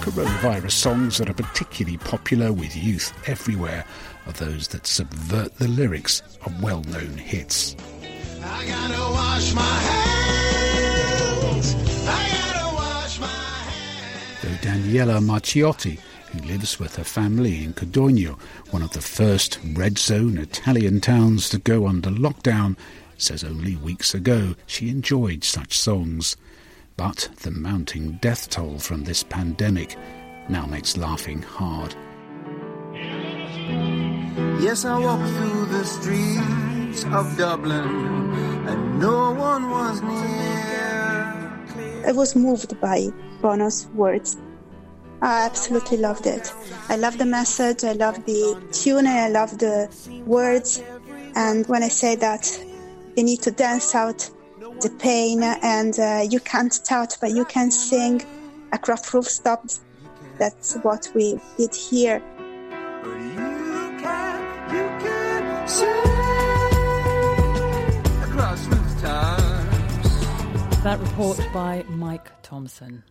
Coronavirus 0.00 0.72
songs 0.72 1.18
that 1.18 1.28
are 1.28 1.34
particularly 1.34 1.98
popular 1.98 2.52
with 2.52 2.76
youth 2.76 3.12
everywhere 3.28 3.84
are 4.26 4.32
those 4.32 4.68
that 4.68 4.86
subvert 4.86 5.56
the 5.56 5.68
lyrics 5.68 6.22
of 6.44 6.62
well 6.62 6.82
known 6.82 7.16
hits. 7.18 7.74
Though 14.42 14.58
Daniela 14.62 15.20
Marchiotti, 15.20 15.98
who 16.30 16.38
lives 16.46 16.78
with 16.78 16.96
her 16.96 17.04
family 17.04 17.64
in 17.64 17.72
Codogno, 17.72 18.38
one 18.70 18.82
of 18.82 18.92
the 18.92 19.00
first 19.00 19.58
red 19.74 19.98
zone 19.98 20.38
Italian 20.38 21.00
towns 21.00 21.48
to 21.50 21.58
go 21.58 21.86
under 21.86 22.10
lockdown, 22.10 22.76
says 23.18 23.42
only 23.42 23.76
weeks 23.76 24.14
ago 24.14 24.54
she 24.66 24.88
enjoyed 24.88 25.42
such 25.42 25.78
songs. 25.78 26.36
But 26.96 27.28
the 27.42 27.50
mounting 27.50 28.18
death 28.22 28.48
toll 28.48 28.78
from 28.78 29.04
this 29.04 29.22
pandemic 29.22 29.96
now 30.48 30.64
makes 30.64 30.96
laughing 30.96 31.42
hard. 31.42 31.94
Yes, 34.62 34.86
I 34.86 34.98
walk 34.98 35.20
through 35.20 35.66
the 35.66 35.84
streets 35.84 37.04
of 37.12 37.36
Dublin 37.36 38.32
and 38.66 38.98
no 38.98 39.32
one 39.32 39.70
was 39.70 40.00
near. 40.00 42.06
I 42.06 42.12
was 42.12 42.34
moved 42.34 42.80
by 42.80 43.08
Bono's 43.42 43.88
words. 43.88 44.38
I 45.20 45.44
absolutely 45.44 45.98
loved 45.98 46.26
it. 46.26 46.50
I 46.88 46.96
love 46.96 47.18
the 47.18 47.26
message, 47.26 47.84
I 47.84 47.92
love 47.92 48.24
the 48.24 48.58
tune, 48.72 49.06
I 49.06 49.28
love 49.28 49.58
the 49.58 49.90
words. 50.24 50.82
And 51.34 51.66
when 51.66 51.82
I 51.82 51.88
say 51.88 52.16
that 52.16 52.50
they 53.14 53.22
need 53.22 53.42
to 53.42 53.50
dance 53.50 53.94
out 53.94 54.30
the 54.80 54.90
pain 54.98 55.42
and 55.42 55.98
uh, 55.98 56.22
you 56.28 56.40
can't 56.40 56.84
touch 56.84 57.20
but 57.20 57.30
you 57.30 57.44
can 57.44 57.70
sing 57.70 58.22
across 58.72 59.12
rooftops, 59.14 59.80
that's 60.38 60.74
what 60.76 61.10
we 61.14 61.40
did 61.56 61.74
here. 61.74 62.22
That 70.82 70.98
report 71.00 71.40
by 71.52 71.84
Mike 71.88 72.30
Thompson. 72.42 73.02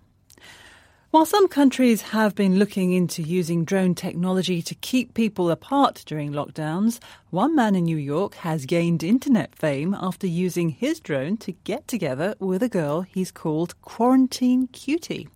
While 1.16 1.26
some 1.26 1.48
countries 1.48 2.02
have 2.02 2.36
been 2.36 2.60
looking 2.60 2.92
into 2.92 3.22
using 3.22 3.64
drone 3.64 3.96
technology 3.96 4.62
to 4.62 4.76
keep 4.76 5.14
people 5.14 5.50
apart 5.50 6.04
during 6.06 6.34
lockdowns, 6.34 7.00
one 7.30 7.56
man 7.56 7.74
in 7.74 7.86
New 7.86 7.96
York 7.96 8.36
has 8.36 8.66
gained 8.66 9.02
internet 9.02 9.56
fame 9.56 9.94
after 9.94 10.28
using 10.28 10.72
his 10.72 11.00
drone 11.00 11.38
to 11.38 11.54
get 11.54 11.88
together 11.88 12.36
with 12.40 12.62
a 12.62 12.68
girl 12.68 13.00
he's 13.00 13.32
called 13.32 13.82
Quarantine 13.82 14.68
Cutie. 14.74 15.30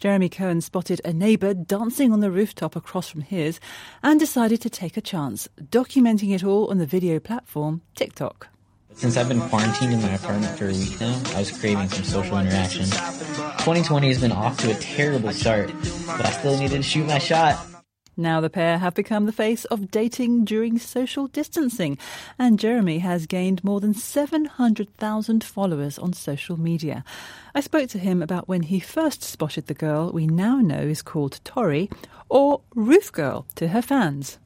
Jeremy 0.00 0.30
Cohen 0.30 0.62
spotted 0.62 1.02
a 1.04 1.12
neighbour 1.12 1.52
dancing 1.52 2.10
on 2.10 2.20
the 2.20 2.30
rooftop 2.30 2.74
across 2.74 3.10
from 3.10 3.20
his 3.20 3.60
and 4.02 4.18
decided 4.18 4.62
to 4.62 4.70
take 4.70 4.96
a 4.96 5.02
chance, 5.02 5.46
documenting 5.60 6.34
it 6.34 6.42
all 6.42 6.70
on 6.70 6.78
the 6.78 6.86
video 6.86 7.20
platform 7.20 7.82
TikTok. 7.94 8.48
Since 8.94 9.16
I've 9.16 9.28
been 9.28 9.40
quarantined 9.40 9.92
in 9.92 10.02
my 10.02 10.14
apartment 10.14 10.58
for 10.58 10.66
a 10.66 10.72
week 10.72 11.00
now, 11.00 11.20
I 11.34 11.40
was 11.40 11.56
craving 11.56 11.88
some 11.88 12.04
social 12.04 12.38
interaction. 12.38 12.84
2020 12.84 14.08
has 14.08 14.20
been 14.20 14.32
off 14.32 14.58
to 14.58 14.70
a 14.70 14.74
terrible 14.74 15.30
start, 15.32 15.70
but 16.06 16.26
I 16.26 16.30
still 16.30 16.58
needed 16.58 16.78
to 16.78 16.82
shoot 16.82 17.06
my 17.06 17.18
shot. 17.18 17.64
Now 18.16 18.40
the 18.40 18.50
pair 18.50 18.78
have 18.78 18.94
become 18.94 19.26
the 19.26 19.32
face 19.32 19.64
of 19.66 19.92
dating 19.92 20.44
during 20.44 20.78
social 20.78 21.28
distancing, 21.28 21.98
and 22.36 22.58
Jeremy 22.58 22.98
has 22.98 23.26
gained 23.26 23.62
more 23.62 23.78
than 23.78 23.94
700,000 23.94 25.44
followers 25.44 25.98
on 26.00 26.12
social 26.12 26.58
media. 26.58 27.04
I 27.54 27.60
spoke 27.60 27.90
to 27.90 27.98
him 27.98 28.20
about 28.20 28.48
when 28.48 28.62
he 28.62 28.80
first 28.80 29.22
spotted 29.22 29.68
the 29.68 29.74
girl 29.74 30.10
we 30.10 30.26
now 30.26 30.56
know 30.56 30.80
is 30.80 31.02
called 31.02 31.38
Tori, 31.44 31.88
or 32.28 32.62
Roof 32.74 33.12
Girl 33.12 33.46
to 33.54 33.68
her 33.68 33.82
fans 33.82 34.38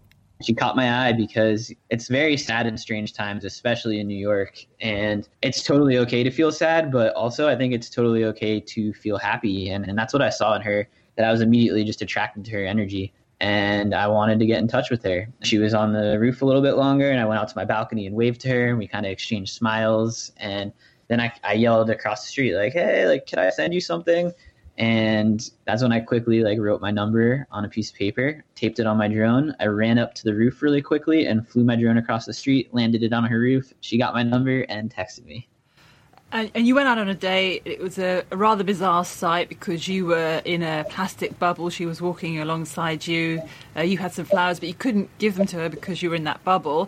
she 0.45 0.55
caught 0.55 0.77
my 0.77 1.07
eye 1.07 1.13
because 1.13 1.73
it's 1.91 2.09
very 2.09 2.37
sad 2.37 2.67
in 2.67 2.77
strange 2.77 3.13
times, 3.13 3.45
especially 3.45 4.01
in 4.01 4.07
New 4.07 4.17
York. 4.17 4.65
And 4.81 5.29
it's 5.43 5.63
totally 5.63 5.99
okay 5.99 6.23
to 6.23 6.31
feel 6.31 6.53
sad, 6.53 6.91
but 6.91 7.15
also 7.15 7.49
I 7.49 7.57
think 7.57 7.73
it's 7.73 7.89
totally 7.89 8.25
okay 8.25 8.61
to 8.61 8.93
feel 8.93 9.19
happy. 9.19 9.71
And, 9.71 9.87
and 9.89 9.99
that's 9.99 10.13
what 10.13 10.23
I 10.23 10.31
saw 10.31 10.55
in 10.55 10.63
her, 10.63 10.89
that 11.17 11.27
I 11.27 11.33
was 11.33 11.41
immediately 11.41 11.85
just 11.85 12.03
attracted 12.03 12.45
to 12.47 12.51
her 12.53 12.65
energy. 12.65 13.13
And 13.41 13.95
I 13.95 14.07
wanted 14.07 14.39
to 14.39 14.47
get 14.47 14.61
in 14.61 14.69
touch 14.69 14.91
with 14.91 15.03
her. 15.03 15.29
She 15.43 15.59
was 15.59 15.75
on 15.75 15.93
the 15.93 16.19
roof 16.19 16.43
a 16.43 16.45
little 16.45 16.63
bit 16.63 16.77
longer, 16.77 17.11
and 17.11 17.21
I 17.21 17.25
went 17.25 17.41
out 17.41 17.49
to 17.49 17.57
my 17.57 17.65
balcony 17.65 18.07
and 18.07 18.15
waved 18.15 18.41
to 18.43 18.49
her, 18.51 18.69
and 18.69 18.79
we 18.79 18.87
kind 18.87 19.05
of 19.05 19.11
exchanged 19.11 19.53
smiles. 19.53 20.31
And 20.37 20.73
then 21.09 21.21
I, 21.21 21.33
I 21.43 21.55
yelled 21.55 21.91
across 21.91 22.23
the 22.23 22.29
street, 22.29 22.55
like, 22.55 22.73
hey, 22.73 23.09
like, 23.09 23.27
can 23.27 23.41
I 23.41 23.51
send 23.51 23.75
you 23.75 23.81
something? 23.81 24.33
And 24.83 25.49
that's 25.65 25.81
when 25.81 25.93
I 25.93 26.01
quickly 26.01 26.43
like 26.43 26.59
wrote 26.59 26.81
my 26.81 26.91
number 26.91 27.47
on 27.53 27.65
a 27.65 27.69
piece 27.69 27.91
of 27.91 27.97
paper, 27.97 28.45
taped 28.57 28.81
it 28.81 28.87
on 28.87 28.97
my 28.97 29.07
drone. 29.07 29.55
I 29.61 29.67
ran 29.67 29.97
up 29.97 30.13
to 30.17 30.25
the 30.25 30.35
roof 30.35 30.61
really 30.61 30.83
quickly 30.83 31.27
and 31.27 31.47
flew 31.47 31.63
my 31.63 31.77
drone 31.77 31.99
across 31.99 32.27
the 32.27 32.33
street, 32.33 32.75
landed 32.75 33.05
it 33.05 33.13
on 33.13 33.23
her 33.23 33.39
roof. 33.39 33.73
She 33.81 33.97
got 33.97 34.13
my 34.13 34.25
number 34.25 34.63
and 34.63 34.93
texted 34.93 35.25
me. 35.25 35.47
And, 36.33 36.51
and 36.57 36.67
you 36.67 36.75
went 36.75 36.89
out 36.89 36.99
on 36.99 37.09
a 37.09 37.15
date. 37.15 37.63
It 37.65 37.79
was 37.79 37.97
a, 37.97 38.25
a, 38.33 38.37
rather 38.37 38.65
bizarre 38.65 39.05
sight 39.05 39.49
because 39.49 39.87
you 39.87 40.07
were 40.07 40.43
in 40.45 40.65
a 40.65 40.85
plastic 40.91 41.39
bubble. 41.39 41.71
She 41.71 41.87
was 41.87 42.03
walking 42.03 42.41
alongside 42.41 43.07
you. 43.07 43.41
Uh, 43.77 43.83
you 43.83 43.99
had 43.99 44.13
some 44.13 44.25
flowers, 44.25 44.59
but 44.59 44.69
you 44.69 44.75
couldn't 44.75 45.17
give 45.19 45.37
them 45.37 45.47
to 45.47 45.59
her 45.59 45.69
because 45.69 46.03
you 46.03 46.11
were 46.11 46.17
in 46.17 46.25
that 46.25 46.43
bubble. 46.43 46.87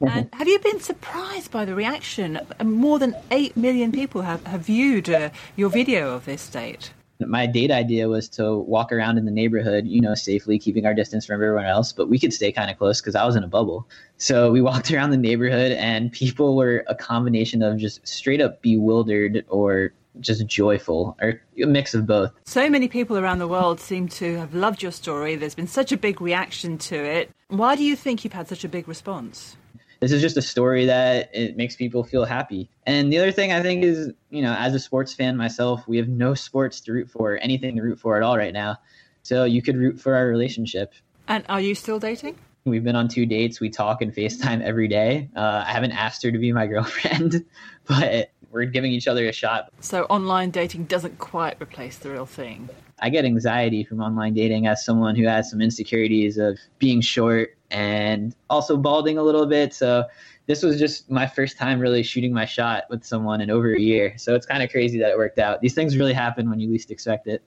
Mm-hmm. 0.00 0.16
And 0.16 0.30
have 0.32 0.48
you 0.48 0.58
been 0.60 0.80
surprised 0.80 1.50
by 1.50 1.66
the 1.66 1.74
reaction? 1.74 2.40
More 2.64 2.98
than 2.98 3.14
8 3.30 3.54
million 3.54 3.92
people 3.92 4.22
have, 4.22 4.46
have 4.46 4.62
viewed 4.62 5.10
uh, 5.10 5.28
your 5.56 5.68
video 5.68 6.14
of 6.14 6.24
this 6.24 6.48
date 6.48 6.92
my 7.20 7.46
date 7.46 7.70
idea 7.70 8.08
was 8.08 8.28
to 8.30 8.56
walk 8.58 8.92
around 8.92 9.18
in 9.18 9.24
the 9.24 9.30
neighborhood, 9.30 9.86
you 9.86 10.00
know, 10.00 10.14
safely, 10.14 10.58
keeping 10.58 10.86
our 10.86 10.94
distance 10.94 11.26
from 11.26 11.34
everyone 11.34 11.64
else, 11.64 11.92
but 11.92 12.08
we 12.08 12.18
could 12.18 12.32
stay 12.32 12.50
kind 12.52 12.70
of 12.70 12.78
close 12.78 13.00
because 13.00 13.14
I 13.14 13.24
was 13.24 13.36
in 13.36 13.44
a 13.44 13.48
bubble. 13.48 13.88
So 14.16 14.50
we 14.50 14.60
walked 14.60 14.90
around 14.92 15.10
the 15.10 15.16
neighborhood, 15.16 15.72
and 15.72 16.10
people 16.12 16.56
were 16.56 16.84
a 16.88 16.94
combination 16.94 17.62
of 17.62 17.78
just 17.78 18.06
straight 18.06 18.40
up 18.40 18.62
bewildered 18.62 19.44
or 19.48 19.92
just 20.20 20.46
joyful, 20.46 21.16
or 21.20 21.40
a 21.60 21.66
mix 21.66 21.92
of 21.92 22.06
both. 22.06 22.32
So 22.44 22.70
many 22.70 22.86
people 22.86 23.18
around 23.18 23.40
the 23.40 23.48
world 23.48 23.80
seem 23.80 24.06
to 24.10 24.38
have 24.38 24.54
loved 24.54 24.80
your 24.80 24.92
story. 24.92 25.34
There's 25.34 25.56
been 25.56 25.66
such 25.66 25.90
a 25.90 25.96
big 25.96 26.20
reaction 26.20 26.78
to 26.78 26.96
it. 26.96 27.30
Why 27.48 27.74
do 27.74 27.82
you 27.82 27.96
think 27.96 28.22
you've 28.22 28.32
had 28.32 28.48
such 28.48 28.62
a 28.64 28.68
big 28.68 28.86
response? 28.86 29.56
This 30.04 30.12
is 30.12 30.20
just 30.20 30.36
a 30.36 30.42
story 30.42 30.84
that 30.84 31.30
it 31.32 31.56
makes 31.56 31.76
people 31.76 32.04
feel 32.04 32.26
happy. 32.26 32.68
And 32.86 33.10
the 33.10 33.16
other 33.16 33.32
thing 33.32 33.52
I 33.52 33.62
think 33.62 33.82
is, 33.82 34.12
you 34.28 34.42
know, 34.42 34.54
as 34.58 34.74
a 34.74 34.78
sports 34.78 35.14
fan 35.14 35.34
myself, 35.34 35.88
we 35.88 35.96
have 35.96 36.08
no 36.08 36.34
sports 36.34 36.78
to 36.82 36.92
root 36.92 37.10
for, 37.10 37.38
anything 37.38 37.76
to 37.76 37.82
root 37.82 37.98
for 37.98 38.14
at 38.18 38.22
all 38.22 38.36
right 38.36 38.52
now. 38.52 38.76
So 39.22 39.44
you 39.44 39.62
could 39.62 39.78
root 39.78 39.98
for 39.98 40.14
our 40.14 40.26
relationship. 40.26 40.92
And 41.26 41.42
are 41.48 41.60
you 41.60 41.74
still 41.74 41.98
dating? 41.98 42.36
We've 42.66 42.84
been 42.84 42.96
on 42.96 43.08
two 43.08 43.24
dates. 43.24 43.60
We 43.60 43.70
talk 43.70 44.02
and 44.02 44.14
FaceTime 44.14 44.60
every 44.60 44.88
day. 44.88 45.30
Uh, 45.34 45.64
I 45.66 45.72
haven't 45.72 45.92
asked 45.92 46.22
her 46.22 46.30
to 46.30 46.38
be 46.38 46.52
my 46.52 46.66
girlfriend, 46.74 47.42
but 47.86 48.30
we're 48.50 48.66
giving 48.66 48.92
each 48.92 49.08
other 49.08 49.26
a 49.26 49.32
shot. 49.32 49.72
So 49.80 50.04
online 50.04 50.50
dating 50.50 50.84
doesn't 50.84 51.18
quite 51.18 51.56
replace 51.62 51.96
the 51.96 52.10
real 52.10 52.26
thing. 52.26 52.68
I 53.00 53.10
get 53.10 53.24
anxiety 53.24 53.84
from 53.84 54.00
online 54.00 54.34
dating 54.34 54.66
as 54.66 54.84
someone 54.84 55.16
who 55.16 55.26
has 55.26 55.50
some 55.50 55.60
insecurities 55.60 56.38
of 56.38 56.58
being 56.78 57.00
short 57.00 57.56
and 57.70 58.34
also 58.48 58.76
balding 58.76 59.18
a 59.18 59.22
little 59.22 59.46
bit. 59.46 59.74
So 59.74 60.04
this 60.46 60.62
was 60.62 60.78
just 60.78 61.10
my 61.10 61.26
first 61.26 61.56
time 61.56 61.80
really 61.80 62.02
shooting 62.02 62.32
my 62.32 62.44
shot 62.44 62.84
with 62.90 63.04
someone 63.04 63.40
in 63.40 63.50
over 63.50 63.74
a 63.74 63.80
year. 63.80 64.14
So 64.16 64.34
it's 64.34 64.46
kind 64.46 64.62
of 64.62 64.70
crazy 64.70 64.98
that 65.00 65.10
it 65.10 65.18
worked 65.18 65.38
out. 65.38 65.60
These 65.60 65.74
things 65.74 65.96
really 65.96 66.12
happen 66.12 66.48
when 66.48 66.60
you 66.60 66.70
least 66.70 66.90
expect 66.90 67.26
it. 67.26 67.42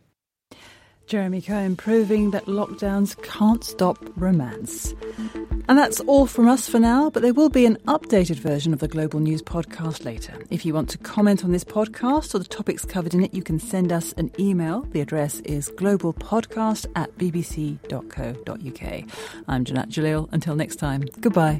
Jeremy 1.05 1.41
Cohen 1.41 1.77
proving 1.77 2.31
that 2.31 2.45
lockdowns 2.45 3.21
can't 3.23 3.63
stop 3.63 3.97
romance. 4.17 4.93
And 5.67 5.77
that's 5.77 5.99
all 6.01 6.25
from 6.25 6.47
us 6.47 6.69
for 6.69 6.79
now, 6.79 7.09
but 7.09 7.21
there 7.21 7.33
will 7.33 7.49
be 7.49 7.65
an 7.65 7.77
updated 7.87 8.37
version 8.37 8.73
of 8.73 8.79
the 8.79 8.87
Global 8.87 9.19
News 9.19 9.41
podcast 9.41 10.05
later. 10.05 10.33
If 10.49 10.65
you 10.65 10.73
want 10.73 10.89
to 10.91 10.97
comment 10.97 11.43
on 11.43 11.51
this 11.51 11.65
podcast 11.65 12.33
or 12.33 12.39
the 12.39 12.45
topics 12.45 12.85
covered 12.85 13.13
in 13.13 13.23
it, 13.23 13.33
you 13.33 13.43
can 13.43 13.59
send 13.59 13.91
us 13.91 14.13
an 14.13 14.31
email. 14.39 14.81
The 14.91 15.01
address 15.01 15.41
is 15.41 15.69
globalpodcast 15.71 16.87
at 16.95 17.15
bbc.co.uk. 17.17 19.03
I'm 19.47 19.65
Jannat 19.65 19.89
Jalil. 19.89 20.29
Until 20.31 20.55
next 20.55 20.77
time, 20.77 21.03
goodbye. 21.19 21.59